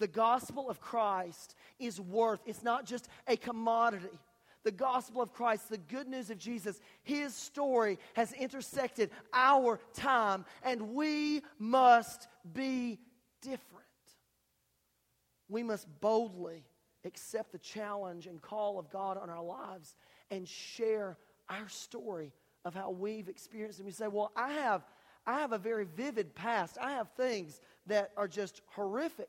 The 0.00 0.08
gospel 0.08 0.70
of 0.70 0.80
Christ 0.80 1.54
is 1.78 2.00
worth, 2.00 2.40
it's 2.46 2.64
not 2.64 2.86
just 2.86 3.08
a 3.28 3.36
commodity. 3.36 4.18
The 4.62 4.72
gospel 4.72 5.22
of 5.22 5.32
Christ, 5.32 5.68
the 5.68 5.78
good 5.78 6.08
news 6.08 6.30
of 6.30 6.38
Jesus, 6.38 6.80
his 7.02 7.34
story 7.34 7.98
has 8.14 8.32
intersected 8.32 9.10
our 9.32 9.78
time, 9.94 10.44
and 10.62 10.94
we 10.94 11.42
must 11.58 12.28
be 12.52 12.98
different. 13.42 13.84
We 15.48 15.62
must 15.62 15.86
boldly 16.00 16.64
accept 17.04 17.52
the 17.52 17.58
challenge 17.58 18.26
and 18.26 18.40
call 18.40 18.78
of 18.78 18.90
God 18.90 19.18
on 19.18 19.28
our 19.28 19.42
lives 19.42 19.94
and 20.30 20.48
share 20.48 21.18
our 21.48 21.68
story 21.68 22.32
of 22.64 22.74
how 22.74 22.90
we've 22.90 23.28
experienced 23.28 23.78
and 23.78 23.86
We 23.86 23.92
say, 23.92 24.08
Well, 24.08 24.32
I 24.34 24.52
have, 24.52 24.82
I 25.26 25.40
have 25.40 25.52
a 25.52 25.58
very 25.58 25.84
vivid 25.84 26.34
past. 26.34 26.78
I 26.80 26.92
have 26.92 27.10
things 27.10 27.60
that 27.86 28.12
are 28.16 28.28
just 28.28 28.62
horrific 28.66 29.28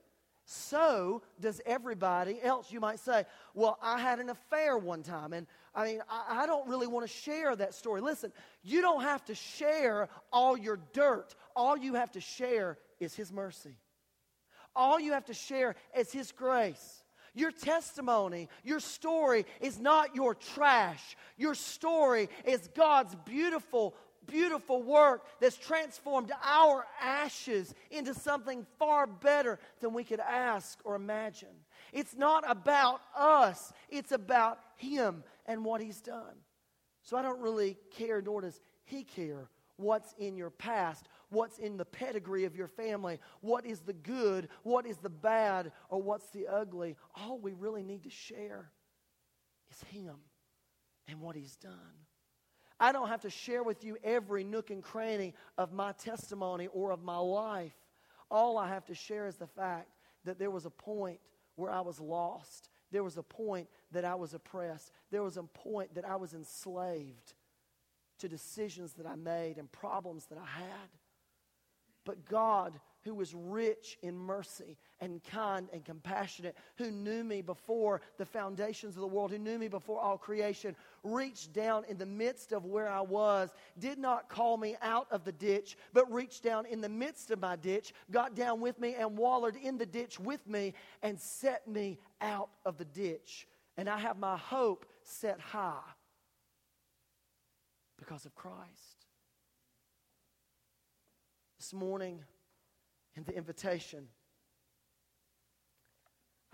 so 0.51 1.21
does 1.39 1.61
everybody 1.65 2.41
else. 2.41 2.71
You 2.71 2.81
might 2.81 2.99
say, 2.99 3.25
Well, 3.53 3.77
I 3.81 3.99
had 3.99 4.19
an 4.19 4.29
affair 4.29 4.77
one 4.77 5.01
time, 5.01 5.31
and 5.31 5.47
I 5.73 5.85
mean, 5.85 6.01
I, 6.09 6.43
I 6.43 6.45
don't 6.45 6.67
really 6.67 6.87
want 6.87 7.07
to 7.07 7.11
share 7.11 7.55
that 7.55 7.73
story. 7.73 8.01
Listen, 8.01 8.33
you 8.61 8.81
don't 8.81 9.03
have 9.03 9.23
to 9.25 9.35
share 9.35 10.09
all 10.31 10.57
your 10.57 10.79
dirt. 10.91 11.35
All 11.55 11.77
you 11.77 11.93
have 11.93 12.11
to 12.11 12.21
share 12.21 12.77
is 12.99 13.15
His 13.15 13.31
mercy. 13.31 13.77
All 14.75 14.99
you 14.99 15.13
have 15.13 15.25
to 15.25 15.33
share 15.33 15.75
is 15.97 16.11
His 16.11 16.33
grace. 16.33 17.03
Your 17.33 17.51
testimony, 17.51 18.49
your 18.61 18.81
story 18.81 19.45
is 19.61 19.79
not 19.79 20.15
your 20.15 20.35
trash. 20.35 21.15
Your 21.37 21.55
story 21.55 22.27
is 22.43 22.69
God's 22.75 23.15
beautiful 23.23 23.95
beautiful 24.27 24.81
work 24.81 25.23
that's 25.39 25.57
transformed 25.57 26.31
our 26.43 26.85
ashes 27.01 27.73
into 27.89 28.13
something 28.13 28.65
far 28.77 29.07
better 29.07 29.59
than 29.79 29.93
we 29.93 30.03
could 30.03 30.19
ask 30.19 30.79
or 30.83 30.95
imagine. 30.95 31.49
It's 31.91 32.15
not 32.15 32.43
about 32.49 33.01
us, 33.17 33.73
it's 33.89 34.11
about 34.11 34.59
Him 34.75 35.23
and 35.45 35.65
what 35.65 35.81
He's 35.81 36.01
done. 36.01 36.35
So 37.03 37.17
I 37.17 37.21
don't 37.21 37.41
really 37.41 37.77
care, 37.91 38.21
nor 38.21 38.41
does 38.41 38.59
He 38.85 39.03
care, 39.03 39.49
what's 39.77 40.13
in 40.17 40.37
your 40.37 40.51
past, 40.51 41.07
what's 41.29 41.57
in 41.57 41.77
the 41.77 41.85
pedigree 41.85 42.45
of 42.45 42.55
your 42.55 42.67
family, 42.67 43.19
what 43.41 43.65
is 43.65 43.79
the 43.79 43.93
good, 43.93 44.49
what 44.63 44.85
is 44.85 44.97
the 44.97 45.09
bad, 45.09 45.71
or 45.89 46.01
what's 46.01 46.29
the 46.29 46.47
ugly. 46.47 46.95
All 47.15 47.39
we 47.39 47.53
really 47.53 47.83
need 47.83 48.03
to 48.03 48.09
share 48.09 48.69
is 49.71 49.81
Him 49.89 50.15
and 51.07 51.19
what 51.19 51.35
He's 51.35 51.55
done. 51.55 51.71
I 52.81 52.91
don't 52.91 53.09
have 53.09 53.21
to 53.21 53.29
share 53.29 53.61
with 53.61 53.83
you 53.83 53.95
every 54.03 54.43
nook 54.43 54.71
and 54.71 54.81
cranny 54.81 55.35
of 55.55 55.71
my 55.71 55.91
testimony 55.91 56.67
or 56.73 56.91
of 56.91 57.03
my 57.03 57.17
life. 57.17 57.75
All 58.31 58.57
I 58.57 58.69
have 58.69 58.85
to 58.85 58.95
share 58.95 59.27
is 59.27 59.35
the 59.35 59.45
fact 59.45 59.91
that 60.25 60.39
there 60.39 60.49
was 60.49 60.65
a 60.65 60.71
point 60.71 61.19
where 61.55 61.71
I 61.71 61.81
was 61.81 61.99
lost. 61.99 62.69
There 62.91 63.03
was 63.03 63.17
a 63.17 63.23
point 63.23 63.67
that 63.91 64.03
I 64.03 64.15
was 64.15 64.33
oppressed. 64.33 64.91
There 65.11 65.21
was 65.21 65.37
a 65.37 65.43
point 65.43 65.93
that 65.93 66.05
I 66.05 66.15
was 66.15 66.33
enslaved 66.33 67.35
to 68.17 68.27
decisions 68.27 68.93
that 68.93 69.05
I 69.05 69.15
made 69.15 69.57
and 69.59 69.71
problems 69.71 70.25
that 70.27 70.39
I 70.39 70.59
had. 70.59 70.89
But 72.03 72.25
God 72.25 72.79
who 73.03 73.15
was 73.15 73.33
rich 73.33 73.97
in 74.01 74.17
mercy 74.17 74.77
and 74.99 75.23
kind 75.23 75.67
and 75.73 75.83
compassionate, 75.83 76.55
who 76.77 76.91
knew 76.91 77.23
me 77.23 77.41
before 77.41 78.01
the 78.17 78.25
foundations 78.25 78.95
of 78.95 79.01
the 79.01 79.07
world, 79.07 79.31
who 79.31 79.39
knew 79.39 79.57
me 79.57 79.67
before 79.67 79.99
all 79.99 80.17
creation, 80.17 80.75
reached 81.03 81.53
down 81.53 81.83
in 81.89 81.97
the 81.97 82.05
midst 82.05 82.51
of 82.51 82.65
where 82.65 82.87
I 82.87 83.01
was, 83.01 83.49
did 83.79 83.97
not 83.97 84.29
call 84.29 84.57
me 84.57 84.75
out 84.81 85.07
of 85.11 85.23
the 85.23 85.31
ditch, 85.31 85.77
but 85.93 86.11
reached 86.11 86.43
down 86.43 86.65
in 86.65 86.81
the 86.81 86.89
midst 86.89 87.31
of 87.31 87.39
my 87.39 87.55
ditch, 87.55 87.93
got 88.11 88.35
down 88.35 88.61
with 88.61 88.79
me 88.79 88.95
and 88.95 89.17
wallowed 89.17 89.55
in 89.55 89.77
the 89.77 89.85
ditch 89.85 90.19
with 90.19 90.47
me 90.47 90.73
and 91.01 91.19
set 91.19 91.67
me 91.67 91.97
out 92.21 92.49
of 92.65 92.77
the 92.77 92.85
ditch. 92.85 93.47
And 93.77 93.89
I 93.89 93.97
have 93.97 94.19
my 94.19 94.37
hope 94.37 94.85
set 95.03 95.39
high 95.39 95.79
because 97.97 98.25
of 98.25 98.35
Christ. 98.35 99.05
This 101.57 101.73
morning, 101.73 102.23
in 103.15 103.23
the 103.23 103.35
invitation, 103.35 104.07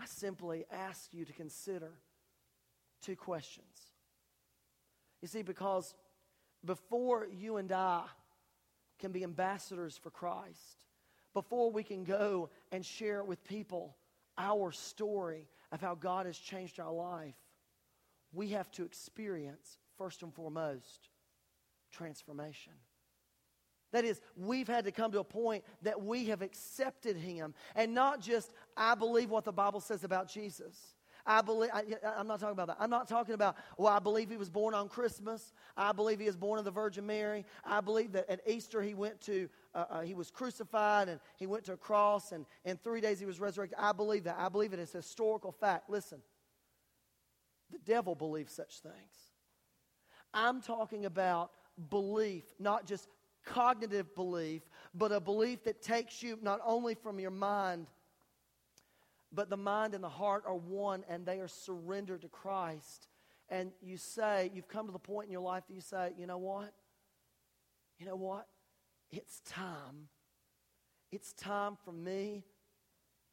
I 0.00 0.06
simply 0.06 0.64
ask 0.70 1.12
you 1.12 1.24
to 1.24 1.32
consider 1.32 1.92
two 3.02 3.16
questions. 3.16 3.92
You 5.22 5.28
see, 5.28 5.42
because 5.42 5.94
before 6.64 7.26
you 7.26 7.56
and 7.56 7.70
I 7.72 8.04
can 8.98 9.12
be 9.12 9.24
ambassadors 9.24 9.96
for 9.96 10.10
Christ, 10.10 10.84
before 11.34 11.70
we 11.70 11.82
can 11.82 12.04
go 12.04 12.50
and 12.72 12.84
share 12.84 13.22
with 13.22 13.44
people 13.44 13.96
our 14.36 14.72
story 14.72 15.48
of 15.72 15.80
how 15.80 15.94
God 15.94 16.26
has 16.26 16.38
changed 16.38 16.80
our 16.80 16.92
life, 16.92 17.34
we 18.32 18.48
have 18.50 18.70
to 18.72 18.84
experience, 18.84 19.78
first 19.96 20.22
and 20.22 20.32
foremost, 20.32 21.08
transformation. 21.90 22.72
That 23.92 24.04
is, 24.04 24.20
we've 24.36 24.68
had 24.68 24.84
to 24.84 24.92
come 24.92 25.12
to 25.12 25.20
a 25.20 25.24
point 25.24 25.64
that 25.82 26.02
we 26.02 26.26
have 26.26 26.42
accepted 26.42 27.16
him. 27.16 27.54
And 27.74 27.94
not 27.94 28.20
just, 28.20 28.52
I 28.76 28.94
believe 28.94 29.30
what 29.30 29.44
the 29.44 29.52
Bible 29.52 29.80
says 29.80 30.04
about 30.04 30.28
Jesus. 30.28 30.94
I 31.28 31.42
believe, 31.42 31.70
I, 31.74 31.82
am 32.18 32.26
not 32.26 32.40
talking 32.40 32.52
about 32.52 32.68
that. 32.68 32.78
I'm 32.80 32.88
not 32.88 33.06
talking 33.06 33.34
about, 33.34 33.56
well, 33.76 33.92
I 33.92 33.98
believe 33.98 34.30
he 34.30 34.38
was 34.38 34.48
born 34.48 34.72
on 34.74 34.88
Christmas. 34.88 35.52
I 35.76 35.92
believe 35.92 36.20
he 36.20 36.26
was 36.26 36.36
born 36.36 36.58
of 36.58 36.64
the 36.64 36.70
Virgin 36.70 37.06
Mary. 37.06 37.44
I 37.64 37.82
believe 37.82 38.12
that 38.12 38.30
at 38.30 38.40
Easter 38.46 38.80
he 38.80 38.94
went 38.94 39.20
to, 39.22 39.48
uh, 39.74 39.84
uh, 39.90 40.00
he 40.00 40.14
was 40.14 40.30
crucified 40.30 41.10
and 41.10 41.20
he 41.36 41.46
went 41.46 41.64
to 41.64 41.74
a 41.74 41.76
cross 41.76 42.32
and 42.32 42.46
in 42.64 42.78
three 42.78 43.02
days 43.02 43.20
he 43.20 43.26
was 43.26 43.40
resurrected. 43.40 43.78
I 43.78 43.92
believe 43.92 44.24
that. 44.24 44.36
I 44.38 44.48
believe 44.48 44.72
it 44.72 44.78
is 44.78 44.90
historical 44.90 45.52
fact. 45.52 45.90
Listen, 45.90 46.20
the 47.70 47.78
devil 47.78 48.14
believes 48.14 48.52
such 48.52 48.80
things. 48.80 48.94
I'm 50.32 50.62
talking 50.62 51.04
about 51.04 51.50
belief, 51.90 52.44
not 52.58 52.86
just 52.86 53.06
cognitive 53.44 54.14
belief, 54.14 54.62
but 54.94 55.12
a 55.12 55.20
belief 55.20 55.64
that 55.64 55.82
takes 55.82 56.22
you 56.22 56.38
not 56.42 56.60
only 56.64 56.94
from 56.94 57.18
your 57.18 57.30
mind, 57.30 57.86
but 59.32 59.50
the 59.50 59.56
mind 59.56 59.94
and 59.94 60.02
the 60.02 60.08
heart 60.08 60.44
are 60.46 60.56
one 60.56 61.04
and 61.08 61.26
they 61.26 61.40
are 61.40 61.48
surrendered 61.48 62.22
to 62.22 62.28
Christ. 62.28 63.08
And 63.50 63.72
you 63.82 63.96
say, 63.96 64.50
you've 64.54 64.68
come 64.68 64.86
to 64.86 64.92
the 64.92 64.98
point 64.98 65.26
in 65.26 65.32
your 65.32 65.42
life 65.42 65.64
that 65.68 65.74
you 65.74 65.80
say, 65.80 66.12
you 66.18 66.26
know 66.26 66.38
what? 66.38 66.72
You 67.98 68.06
know 68.06 68.16
what? 68.16 68.46
It's 69.10 69.40
time. 69.40 70.08
It's 71.10 71.32
time 71.32 71.76
for 71.84 71.92
me 71.92 72.44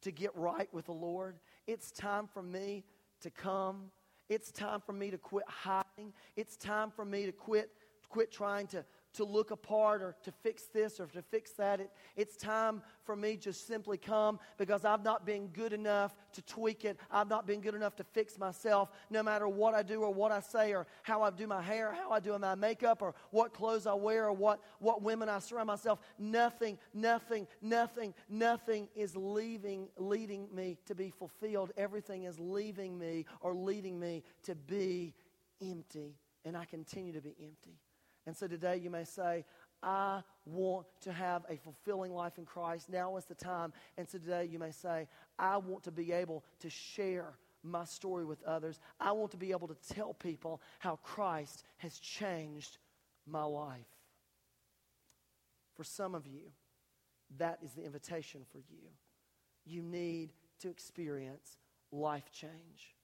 to 0.02 0.10
get 0.10 0.30
right 0.34 0.68
with 0.72 0.86
the 0.86 0.92
Lord. 0.92 1.38
It's 1.66 1.90
time 1.90 2.26
for 2.32 2.42
me 2.42 2.84
to 3.20 3.30
come. 3.30 3.90
It's 4.28 4.50
time 4.50 4.80
for 4.84 4.92
me 4.92 5.10
to 5.10 5.18
quit 5.18 5.44
hiding. 5.46 6.12
It's 6.36 6.56
time 6.56 6.90
for 6.90 7.04
me 7.04 7.26
to 7.26 7.32
quit 7.32 7.70
quit 8.08 8.30
trying 8.30 8.66
to 8.68 8.84
to 9.16 9.24
look 9.24 9.50
apart 9.50 10.02
or 10.02 10.14
to 10.22 10.32
fix 10.42 10.64
this 10.72 11.00
or 11.00 11.06
to 11.06 11.22
fix 11.22 11.52
that. 11.52 11.80
It, 11.80 11.90
it's 12.16 12.36
time 12.36 12.82
for 13.04 13.16
me 13.16 13.36
just 13.36 13.66
simply 13.66 13.98
come 13.98 14.38
because 14.58 14.84
I've 14.84 15.02
not 15.04 15.24
been 15.24 15.48
good 15.48 15.72
enough 15.72 16.14
to 16.34 16.42
tweak 16.42 16.84
it. 16.84 16.98
I've 17.10 17.28
not 17.28 17.46
been 17.46 17.60
good 17.60 17.74
enough 17.74 17.96
to 17.96 18.04
fix 18.04 18.38
myself 18.38 18.90
no 19.10 19.22
matter 19.22 19.48
what 19.48 19.74
I 19.74 19.82
do 19.82 20.02
or 20.02 20.12
what 20.12 20.32
I 20.32 20.40
say 20.40 20.74
or 20.74 20.86
how 21.02 21.22
I 21.22 21.30
do 21.30 21.46
my 21.46 21.62
hair, 21.62 21.92
how 21.92 22.10
I 22.10 22.20
do 22.20 22.36
my 22.38 22.54
makeup 22.54 23.02
or 23.02 23.14
what 23.30 23.52
clothes 23.52 23.86
I 23.86 23.94
wear 23.94 24.26
or 24.26 24.32
what, 24.32 24.60
what 24.78 25.02
women 25.02 25.28
I 25.28 25.38
surround 25.38 25.68
myself. 25.68 25.98
Nothing, 26.18 26.78
nothing, 26.92 27.46
nothing, 27.62 28.14
nothing 28.28 28.88
is 28.94 29.16
leaving, 29.16 29.88
leading 29.96 30.48
me 30.54 30.78
to 30.86 30.94
be 30.94 31.10
fulfilled. 31.10 31.72
Everything 31.76 32.24
is 32.24 32.38
leaving 32.38 32.98
me 32.98 33.24
or 33.40 33.54
leading 33.54 33.98
me 33.98 34.22
to 34.44 34.54
be 34.54 35.14
empty. 35.60 36.16
And 36.44 36.56
I 36.56 36.64
continue 36.64 37.12
to 37.12 37.20
be 37.20 37.34
empty. 37.42 37.80
And 38.26 38.36
so 38.36 38.46
today 38.46 38.76
you 38.76 38.90
may 38.90 39.04
say, 39.04 39.44
I 39.82 40.22
want 40.44 40.86
to 41.02 41.12
have 41.12 41.44
a 41.48 41.56
fulfilling 41.56 42.12
life 42.12 42.38
in 42.38 42.44
Christ. 42.44 42.88
Now 42.88 43.16
is 43.16 43.24
the 43.24 43.34
time. 43.34 43.72
And 43.96 44.08
so 44.08 44.18
today 44.18 44.48
you 44.50 44.58
may 44.58 44.72
say, 44.72 45.06
I 45.38 45.58
want 45.58 45.84
to 45.84 45.92
be 45.92 46.12
able 46.12 46.44
to 46.60 46.70
share 46.70 47.34
my 47.62 47.84
story 47.84 48.24
with 48.24 48.42
others. 48.44 48.80
I 48.98 49.12
want 49.12 49.30
to 49.32 49.36
be 49.36 49.50
able 49.50 49.68
to 49.68 49.76
tell 49.94 50.14
people 50.14 50.60
how 50.78 50.96
Christ 50.96 51.64
has 51.78 51.98
changed 51.98 52.78
my 53.26 53.44
life. 53.44 53.86
For 55.74 55.84
some 55.84 56.14
of 56.14 56.26
you, 56.26 56.42
that 57.38 57.58
is 57.62 57.72
the 57.72 57.84
invitation 57.84 58.42
for 58.50 58.58
you. 58.58 58.88
You 59.66 59.82
need 59.82 60.30
to 60.60 60.70
experience 60.70 61.58
life 61.92 62.30
change. 62.32 62.94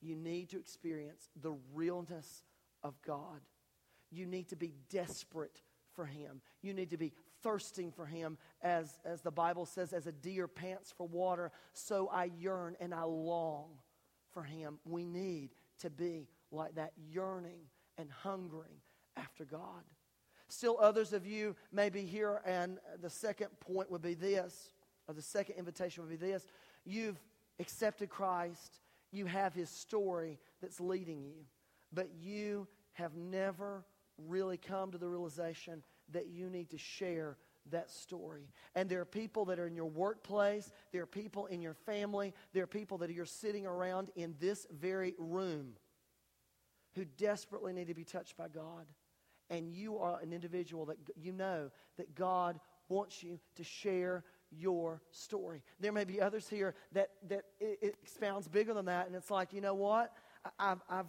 You 0.00 0.16
need 0.16 0.48
to 0.50 0.58
experience 0.58 1.28
the 1.40 1.54
realness 1.74 2.42
of 2.82 3.00
God. 3.02 3.40
You 4.10 4.26
need 4.26 4.48
to 4.48 4.56
be 4.56 4.74
desperate 4.90 5.62
for 5.94 6.06
Him. 6.06 6.40
You 6.62 6.74
need 6.74 6.90
to 6.90 6.96
be 6.96 7.12
thirsting 7.42 7.92
for 7.92 8.06
Him, 8.06 8.38
as, 8.62 8.98
as 9.04 9.22
the 9.22 9.30
Bible 9.30 9.66
says, 9.66 9.92
as 9.92 10.06
a 10.06 10.12
deer 10.12 10.48
pants 10.48 10.92
for 10.96 11.06
water, 11.06 11.50
so 11.72 12.08
I 12.12 12.30
yearn 12.38 12.76
and 12.80 12.94
I 12.94 13.04
long 13.04 13.70
for 14.32 14.42
Him. 14.42 14.78
We 14.84 15.04
need 15.04 15.50
to 15.80 15.90
be 15.90 16.28
like 16.50 16.74
that, 16.74 16.92
yearning 17.10 17.60
and 17.98 18.10
hungering 18.10 18.80
after 19.16 19.44
God. 19.44 19.84
Still, 20.48 20.76
others 20.80 21.12
of 21.12 21.26
you 21.26 21.54
may 21.72 21.90
be 21.90 22.02
here, 22.02 22.40
and 22.44 22.78
the 23.00 23.10
second 23.10 23.48
point 23.60 23.90
would 23.90 24.02
be 24.02 24.14
this, 24.14 24.72
or 25.06 25.14
the 25.14 25.22
second 25.22 25.56
invitation 25.56 26.02
would 26.02 26.10
be 26.10 26.26
this. 26.26 26.46
You've 26.84 27.20
accepted 27.60 28.08
Christ, 28.10 28.80
you 29.12 29.26
have 29.26 29.54
His 29.54 29.70
story 29.70 30.38
that's 30.60 30.80
leading 30.80 31.22
you, 31.22 31.44
but 31.92 32.08
you 32.20 32.66
have 32.94 33.16
never 33.16 33.84
really 34.26 34.56
come 34.56 34.92
to 34.92 34.98
the 34.98 35.08
realization 35.08 35.82
that 36.12 36.28
you 36.28 36.50
need 36.50 36.70
to 36.70 36.78
share 36.78 37.36
that 37.70 37.90
story. 37.90 38.48
And 38.74 38.88
there 38.88 39.00
are 39.00 39.06
people 39.06 39.44
that 39.46 39.58
are 39.58 39.66
in 39.66 39.74
your 39.74 39.90
workplace, 39.90 40.72
there 40.92 41.02
are 41.02 41.06
people 41.06 41.46
in 41.46 41.60
your 41.60 41.74
family, 41.74 42.34
there 42.52 42.64
are 42.64 42.68
people 42.68 42.98
that 42.98 43.10
you're 43.10 43.26
sitting 43.26 43.66
around 43.66 44.10
in 44.16 44.34
this 44.40 44.66
very 44.70 45.14
room 45.18 45.74
who 46.94 47.04
desperately 47.04 47.72
need 47.72 47.88
to 47.88 47.94
be 47.94 48.04
touched 48.04 48.36
by 48.36 48.48
God. 48.48 48.86
And 49.48 49.68
you 49.68 49.98
are 49.98 50.20
an 50.20 50.32
individual 50.32 50.86
that 50.86 50.96
you 51.16 51.32
know 51.32 51.70
that 51.96 52.14
God 52.14 52.60
wants 52.88 53.22
you 53.22 53.38
to 53.56 53.64
share 53.64 54.24
your 54.50 55.00
story. 55.10 55.62
There 55.78 55.92
may 55.92 56.04
be 56.04 56.20
others 56.20 56.48
here 56.48 56.74
that, 56.92 57.10
that 57.28 57.44
it, 57.60 57.78
it 57.80 57.96
expounds 58.02 58.48
bigger 58.48 58.74
than 58.74 58.86
that, 58.86 59.06
and 59.06 59.14
it's 59.14 59.30
like, 59.30 59.52
you 59.52 59.60
know 59.60 59.74
what? 59.74 60.12
I, 60.44 60.72
I've, 60.72 60.82
I've, 60.88 61.06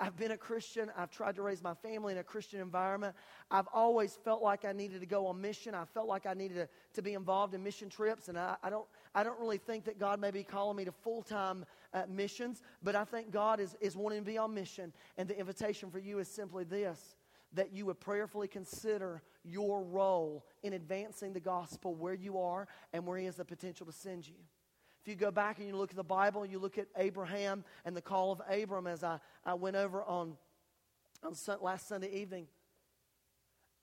I've 0.00 0.16
been 0.16 0.30
a 0.30 0.36
Christian. 0.36 0.90
I've 0.96 1.10
tried 1.10 1.34
to 1.36 1.42
raise 1.42 1.62
my 1.62 1.74
family 1.74 2.12
in 2.12 2.18
a 2.18 2.24
Christian 2.24 2.60
environment. 2.60 3.16
I've 3.50 3.66
always 3.72 4.16
felt 4.24 4.42
like 4.42 4.64
I 4.64 4.72
needed 4.72 5.00
to 5.00 5.06
go 5.06 5.26
on 5.26 5.40
mission. 5.40 5.74
I 5.74 5.84
felt 5.84 6.06
like 6.06 6.24
I 6.24 6.34
needed 6.34 6.54
to, 6.54 6.68
to 6.94 7.02
be 7.02 7.14
involved 7.14 7.54
in 7.54 7.64
mission 7.64 7.88
trips. 7.88 8.28
And 8.28 8.38
I, 8.38 8.56
I, 8.62 8.70
don't, 8.70 8.86
I 9.14 9.24
don't 9.24 9.38
really 9.40 9.58
think 9.58 9.84
that 9.84 9.98
God 9.98 10.20
may 10.20 10.30
be 10.30 10.44
calling 10.44 10.76
me 10.76 10.84
to 10.84 10.92
full 10.92 11.22
time 11.22 11.64
uh, 11.92 12.02
missions, 12.08 12.62
but 12.82 12.94
I 12.94 13.04
think 13.04 13.32
God 13.32 13.58
is, 13.58 13.76
is 13.80 13.96
wanting 13.96 14.20
to 14.20 14.24
be 14.24 14.38
on 14.38 14.54
mission. 14.54 14.92
And 15.16 15.28
the 15.28 15.38
invitation 15.38 15.90
for 15.90 15.98
you 15.98 16.20
is 16.20 16.28
simply 16.28 16.64
this 16.64 17.16
that 17.54 17.72
you 17.72 17.86
would 17.86 17.98
prayerfully 17.98 18.46
consider 18.46 19.22
your 19.42 19.82
role 19.82 20.44
in 20.62 20.74
advancing 20.74 21.32
the 21.32 21.40
gospel 21.40 21.94
where 21.94 22.12
you 22.14 22.38
are 22.38 22.68
and 22.92 23.06
where 23.06 23.16
He 23.16 23.24
has 23.24 23.36
the 23.36 23.44
potential 23.44 23.86
to 23.86 23.92
send 23.92 24.28
you. 24.28 24.34
You 25.08 25.14
go 25.14 25.30
back 25.30 25.58
and 25.58 25.66
you 25.66 25.74
look 25.74 25.90
at 25.90 25.96
the 25.96 26.04
Bible, 26.04 26.44
you 26.44 26.58
look 26.58 26.76
at 26.76 26.86
Abraham 26.96 27.64
and 27.86 27.96
the 27.96 28.02
call 28.02 28.30
of 28.30 28.42
Abram, 28.50 28.86
as 28.86 29.02
I, 29.02 29.20
I 29.44 29.54
went 29.54 29.74
over 29.74 30.02
on, 30.02 30.34
on 31.24 31.34
last 31.62 31.88
Sunday 31.88 32.12
evening, 32.12 32.46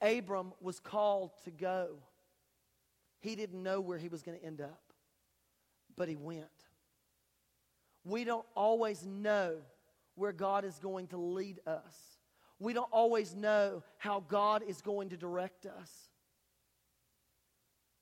Abram 0.01 0.53
was 0.61 0.79
called 0.79 1.31
to 1.45 1.51
go. 1.51 1.95
He 3.21 3.35
didn't 3.35 3.63
know 3.63 3.81
where 3.81 3.97
he 3.97 4.07
was 4.07 4.21
going 4.21 4.37
to 4.37 4.45
end 4.45 4.61
up, 4.61 4.83
but 5.97 6.07
he 6.07 6.15
went. 6.15 6.45
We 8.03 8.23
don't 8.23 8.45
always 8.55 9.03
know 9.03 9.55
where 10.13 10.31
God 10.31 10.63
is 10.63 10.77
going 10.77 11.07
to 11.07 11.17
lead 11.17 11.59
us. 11.65 11.95
We 12.59 12.73
don't 12.73 12.91
always 12.91 13.33
know 13.33 13.81
how 13.97 14.23
God 14.27 14.61
is 14.67 14.79
going 14.81 15.09
to 15.09 15.17
direct 15.17 15.65
us. 15.65 15.91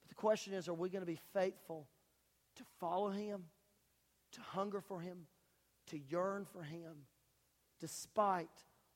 But 0.01 0.09
the 0.09 0.15
question 0.15 0.53
is 0.53 0.67
are 0.67 0.73
we 0.73 0.89
going 0.89 1.03
to 1.03 1.07
be 1.07 1.21
faithful 1.33 1.87
to 2.55 2.63
follow 2.79 3.09
Him, 3.09 3.43
to 4.33 4.41
hunger 4.41 4.81
for 4.81 4.99
Him, 4.99 5.27
to 5.87 5.99
yearn 6.09 6.45
for 6.45 6.63
Him, 6.63 7.07
despite 7.79 8.49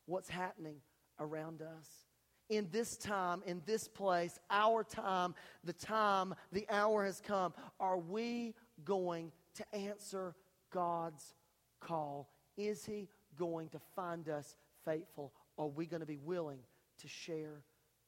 what's 0.05 0.29
happening 0.29 0.77
around 1.19 1.61
us? 1.61 2.07
in 2.49 2.67
this 2.71 2.97
time, 2.97 3.43
in 3.45 3.61
this 3.65 3.87
place, 3.87 4.39
our 4.49 4.83
time, 4.83 5.35
the 5.63 5.73
time, 5.73 6.33
the 6.51 6.65
hour 6.69 7.05
has 7.05 7.21
come. 7.25 7.53
Are 7.79 7.97
we 7.97 8.53
going 8.85 9.31
to 9.55 9.75
answer 9.75 10.35
God's 10.71 11.33
call? 11.81 12.29
Is 12.55 12.85
He 12.85 13.09
going 13.37 13.69
to 13.69 13.79
find 13.95 14.29
us 14.29 14.55
faithful? 14.85 15.33
Are 15.57 15.67
we 15.67 15.85
going 15.85 15.99
to 15.99 16.05
be 16.05 16.17
willing 16.17 16.59
to 17.01 17.07
share 17.07 17.63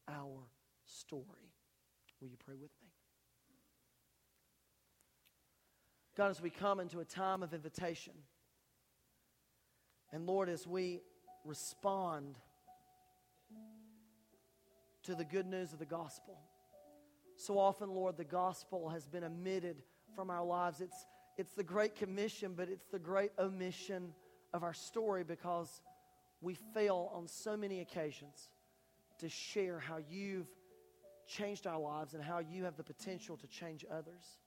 our 0.07 0.47
story? 0.85 1.25
Will 2.21 2.29
you 2.29 2.37
pray 2.37 2.55
with 2.55 2.71
me? 2.78 2.78
God, 6.19 6.31
as 6.31 6.41
we 6.41 6.49
come 6.49 6.81
into 6.81 6.99
a 6.99 7.05
time 7.05 7.43
of 7.43 7.53
invitation, 7.53 8.11
and 10.11 10.25
Lord, 10.25 10.49
as 10.49 10.67
we 10.67 10.99
respond 11.45 12.37
to 15.03 15.15
the 15.15 15.23
good 15.23 15.45
news 15.45 15.71
of 15.71 15.79
the 15.79 15.85
gospel, 15.85 16.37
so 17.37 17.57
often, 17.57 17.91
Lord, 17.91 18.17
the 18.17 18.25
gospel 18.25 18.89
has 18.89 19.07
been 19.07 19.23
omitted 19.23 19.81
from 20.13 20.29
our 20.29 20.43
lives. 20.43 20.81
It's, 20.81 21.05
it's 21.37 21.53
the 21.53 21.63
great 21.63 21.95
commission, 21.95 22.51
but 22.53 22.67
it's 22.67 22.87
the 22.87 22.99
great 22.99 23.31
omission 23.39 24.13
of 24.53 24.61
our 24.61 24.73
story 24.73 25.23
because 25.23 25.81
we 26.41 26.55
fail 26.73 27.11
on 27.13 27.29
so 27.29 27.55
many 27.55 27.79
occasions 27.79 28.49
to 29.19 29.29
share 29.29 29.79
how 29.79 29.99
you've 30.09 30.49
changed 31.27 31.65
our 31.65 31.79
lives 31.79 32.13
and 32.13 32.21
how 32.21 32.39
you 32.39 32.65
have 32.65 32.75
the 32.75 32.83
potential 32.83 33.37
to 33.37 33.47
change 33.47 33.85
others. 33.89 34.37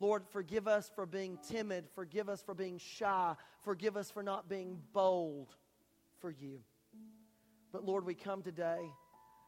Lord, 0.00 0.24
forgive 0.30 0.66
us 0.66 0.90
for 0.94 1.04
being 1.04 1.38
timid. 1.46 1.86
Forgive 1.94 2.30
us 2.30 2.42
for 2.42 2.54
being 2.54 2.78
shy. 2.78 3.34
Forgive 3.60 3.98
us 3.98 4.10
for 4.10 4.22
not 4.22 4.48
being 4.48 4.78
bold 4.94 5.54
for 6.20 6.30
you. 6.30 6.60
But 7.70 7.84
Lord, 7.84 8.06
we 8.06 8.14
come 8.14 8.42
today, 8.42 8.80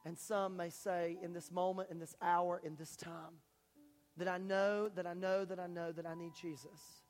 and 0.05 0.17
some 0.17 0.57
may 0.57 0.69
say 0.69 1.19
in 1.23 1.33
this 1.33 1.51
moment, 1.51 1.89
in 1.91 1.99
this 1.99 2.15
hour, 2.21 2.61
in 2.63 2.77
this 2.77 2.95
time, 2.97 3.41
that 4.19 4.29
I 4.29 4.37
know, 4.37 4.91
that 4.95 5.07
I 5.07 5.15
know, 5.15 5.47
that 5.47 5.59
I 5.59 5.67
know 5.67 5.91
that 5.91 6.07
I 6.07 6.15
need 6.15 6.33
Jesus. 6.41 7.03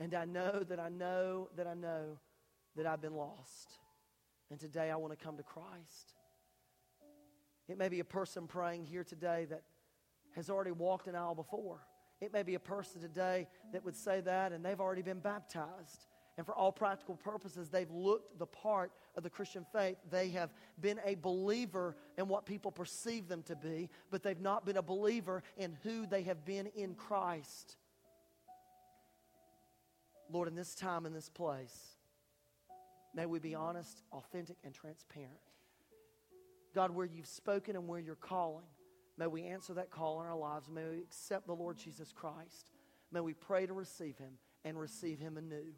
And 0.00 0.12
I 0.14 0.24
know 0.24 0.64
that 0.68 0.80
I 0.80 0.88
know 0.88 1.48
that 1.56 1.66
I 1.66 1.74
know 1.74 2.18
that 2.76 2.86
I've 2.86 3.00
been 3.00 3.14
lost. 3.14 3.78
And 4.50 4.58
today 4.58 4.90
I 4.90 4.96
want 4.96 5.16
to 5.16 5.24
come 5.24 5.36
to 5.36 5.42
Christ. 5.42 6.14
It 7.68 7.78
may 7.78 7.88
be 7.88 8.00
a 8.00 8.04
person 8.04 8.46
praying 8.46 8.86
here 8.86 9.04
today 9.04 9.46
that 9.50 9.62
has 10.34 10.50
already 10.50 10.72
walked 10.72 11.06
an 11.06 11.14
aisle 11.14 11.34
before. 11.34 11.80
It 12.20 12.32
may 12.32 12.42
be 12.42 12.54
a 12.54 12.60
person 12.60 13.00
today 13.00 13.46
that 13.72 13.84
would 13.84 13.96
say 13.96 14.20
that 14.22 14.52
and 14.52 14.64
they've 14.64 14.80
already 14.80 15.02
been 15.02 15.20
baptized. 15.20 16.06
And 16.36 16.46
for 16.46 16.54
all 16.54 16.70
practical 16.70 17.16
purposes, 17.16 17.68
they've 17.68 17.90
looked 17.90 18.38
the 18.38 18.46
part 18.46 18.92
of 19.16 19.24
the 19.24 19.30
Christian 19.30 19.66
faith. 19.72 19.96
They 20.08 20.28
have 20.30 20.50
been 20.80 21.00
a 21.04 21.16
believer 21.16 21.96
in 22.16 22.28
what 22.28 22.46
people 22.46 22.70
perceive 22.70 23.26
them 23.26 23.42
to 23.44 23.56
be, 23.56 23.90
but 24.10 24.22
they've 24.22 24.40
not 24.40 24.64
been 24.64 24.76
a 24.76 24.82
believer 24.82 25.42
in 25.56 25.76
who 25.82 26.06
they 26.06 26.22
have 26.22 26.44
been 26.44 26.68
in 26.76 26.94
Christ. 26.94 27.76
Lord, 30.30 30.46
in 30.46 30.54
this 30.54 30.76
time, 30.76 31.06
in 31.06 31.12
this 31.12 31.28
place, 31.28 31.96
may 33.14 33.26
we 33.26 33.40
be 33.40 33.56
honest, 33.56 34.02
authentic, 34.12 34.58
and 34.62 34.72
transparent. 34.72 35.32
God, 36.72 36.92
where 36.92 37.06
you've 37.06 37.26
spoken 37.26 37.74
and 37.74 37.88
where 37.88 37.98
you're 37.98 38.14
calling, 38.14 38.66
May 39.18 39.26
we 39.26 39.44
answer 39.46 39.74
that 39.74 39.90
call 39.90 40.20
in 40.20 40.26
our 40.26 40.36
lives. 40.36 40.70
May 40.70 40.88
we 40.88 40.98
accept 40.98 41.48
the 41.48 41.54
Lord 41.54 41.76
Jesus 41.76 42.12
Christ. 42.12 42.70
May 43.10 43.20
we 43.20 43.34
pray 43.34 43.66
to 43.66 43.72
receive 43.72 44.16
him 44.16 44.34
and 44.64 44.78
receive 44.78 45.18
him 45.18 45.36
anew. 45.36 45.74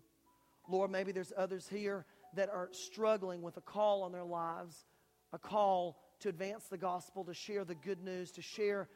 Lord, 0.68 0.90
maybe 0.90 1.10
there's 1.10 1.32
others 1.36 1.66
here 1.66 2.04
that 2.34 2.50
are 2.50 2.68
struggling 2.72 3.40
with 3.40 3.56
a 3.56 3.62
call 3.62 4.02
on 4.02 4.12
their 4.12 4.24
lives, 4.24 4.84
a 5.32 5.38
call 5.38 5.98
to 6.20 6.28
advance 6.28 6.66
the 6.66 6.76
gospel, 6.76 7.24
to 7.24 7.32
share 7.32 7.64
the 7.64 7.74
good 7.74 8.02
news, 8.02 8.30
to 8.32 8.42
share 8.42 8.88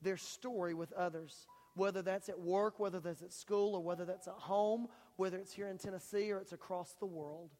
their 0.00 0.16
story 0.16 0.72
with 0.72 0.92
others. 0.94 1.46
Whether 1.74 2.00
that's 2.00 2.30
at 2.30 2.40
work, 2.40 2.80
whether 2.80 3.00
that's 3.00 3.22
at 3.22 3.32
school, 3.34 3.74
or 3.74 3.82
whether 3.82 4.06
that's 4.06 4.26
at 4.26 4.34
home, 4.34 4.88
whether 5.16 5.36
it's 5.36 5.52
here 5.52 5.68
in 5.68 5.76
Tennessee 5.76 6.32
or 6.32 6.38
it's 6.38 6.52
across 6.52 6.94
the 6.94 7.06
world. 7.06 7.50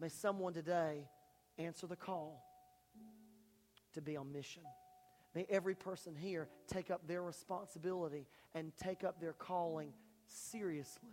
May 0.00 0.08
someone 0.08 0.54
today 0.54 1.08
answer 1.58 1.88
the 1.88 1.96
call 1.96 2.45
to 3.96 4.00
be 4.00 4.16
on 4.16 4.32
mission. 4.32 4.62
May 5.34 5.46
every 5.50 5.74
person 5.74 6.14
here 6.14 6.48
take 6.66 6.90
up 6.90 7.06
their 7.06 7.22
responsibility 7.22 8.26
and 8.54 8.72
take 8.76 9.04
up 9.04 9.20
their 9.20 9.34
calling 9.34 9.92
seriously. 10.26 11.10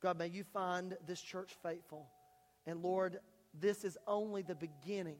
God, 0.00 0.18
may 0.18 0.28
you 0.28 0.44
find 0.44 0.96
this 1.06 1.20
church 1.20 1.54
faithful. 1.62 2.06
And 2.66 2.82
Lord, 2.82 3.18
this 3.58 3.84
is 3.84 3.96
only 4.06 4.42
the 4.42 4.54
beginning 4.54 5.18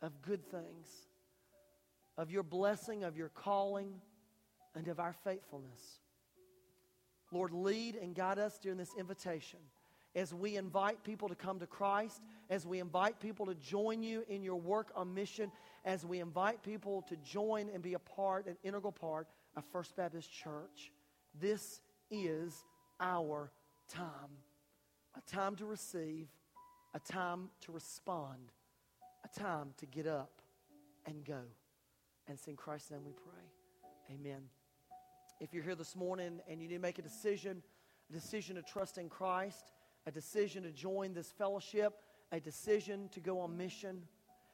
of 0.00 0.22
good 0.22 0.48
things, 0.50 0.88
of 2.16 2.30
your 2.30 2.42
blessing, 2.42 3.04
of 3.04 3.16
your 3.16 3.28
calling, 3.28 4.00
and 4.74 4.88
of 4.88 5.00
our 5.00 5.12
faithfulness. 5.24 6.00
Lord, 7.32 7.52
lead 7.52 7.96
and 7.96 8.14
guide 8.14 8.38
us 8.38 8.58
during 8.58 8.78
this 8.78 8.94
invitation 8.98 9.58
as 10.14 10.34
we 10.34 10.56
invite 10.56 11.02
people 11.04 11.28
to 11.28 11.34
come 11.34 11.58
to 11.60 11.66
Christ, 11.66 12.20
as 12.50 12.66
we 12.66 12.80
invite 12.80 13.18
people 13.20 13.46
to 13.46 13.54
join 13.54 14.02
you 14.02 14.24
in 14.28 14.42
your 14.42 14.56
work 14.60 14.92
on 14.94 15.14
mission, 15.14 15.50
as 15.84 16.04
we 16.04 16.20
invite 16.20 16.62
people 16.62 17.02
to 17.08 17.16
join 17.16 17.68
and 17.72 17.82
be 17.82 17.94
a 17.94 17.98
part, 17.98 18.46
an 18.46 18.56
integral 18.62 18.92
part 18.92 19.26
of 19.56 19.64
First 19.72 19.96
Baptist 19.96 20.30
Church. 20.32 20.92
This 21.40 21.80
is 22.10 22.64
our 23.00 23.50
time 23.88 24.36
a 25.16 25.30
time 25.30 25.56
to 25.56 25.66
receive, 25.66 26.28
a 26.94 26.98
time 27.00 27.50
to 27.60 27.72
respond, 27.72 28.52
a 29.24 29.40
time 29.40 29.74
to 29.78 29.86
get 29.86 30.06
up 30.06 30.40
and 31.06 31.24
go. 31.24 31.40
And 32.28 32.38
in 32.46 32.56
Christ's 32.56 32.92
name 32.92 33.04
we 33.04 33.12
pray. 33.12 34.14
Amen. 34.14 34.42
If 35.40 35.52
you're 35.52 35.64
here 35.64 35.74
this 35.74 35.96
morning 35.96 36.40
and 36.48 36.62
you 36.62 36.68
need 36.68 36.76
to 36.76 36.80
make 36.80 36.98
a 36.98 37.02
decision, 37.02 37.62
a 38.08 38.12
decision 38.12 38.56
to 38.56 38.62
trust 38.62 38.98
in 38.98 39.08
Christ, 39.08 39.72
a 40.06 40.10
decision 40.10 40.62
to 40.64 40.70
join 40.70 41.14
this 41.14 41.30
fellowship, 41.30 41.94
a 42.32 42.40
decision 42.40 43.08
to 43.12 43.20
go 43.20 43.40
on 43.40 43.56
mission. 43.56 44.02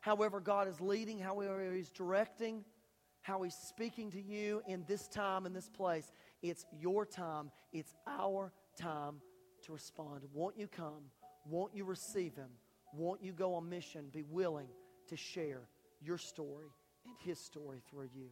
However, 0.00 0.40
God 0.40 0.68
is 0.68 0.80
leading, 0.80 1.18
however, 1.18 1.72
He's 1.72 1.90
directing, 1.90 2.64
how 3.22 3.42
He's 3.42 3.54
speaking 3.54 4.10
to 4.12 4.20
you 4.20 4.62
in 4.66 4.84
this 4.86 5.08
time, 5.08 5.46
in 5.46 5.52
this 5.52 5.68
place. 5.68 6.10
It's 6.42 6.66
your 6.72 7.04
time, 7.06 7.50
it's 7.72 7.94
our 8.06 8.52
time 8.76 9.20
to 9.64 9.72
respond. 9.72 10.22
Won't 10.32 10.58
you 10.58 10.68
come? 10.68 11.10
Won't 11.46 11.74
you 11.74 11.84
receive 11.84 12.34
Him? 12.34 12.50
Won't 12.92 13.22
you 13.22 13.32
go 13.32 13.54
on 13.54 13.68
mission? 13.68 14.06
Be 14.12 14.22
willing 14.22 14.68
to 15.08 15.16
share 15.16 15.68
your 16.00 16.18
story 16.18 16.68
and 17.06 17.14
His 17.18 17.38
story 17.38 17.82
through 17.90 18.10
you. 18.14 18.28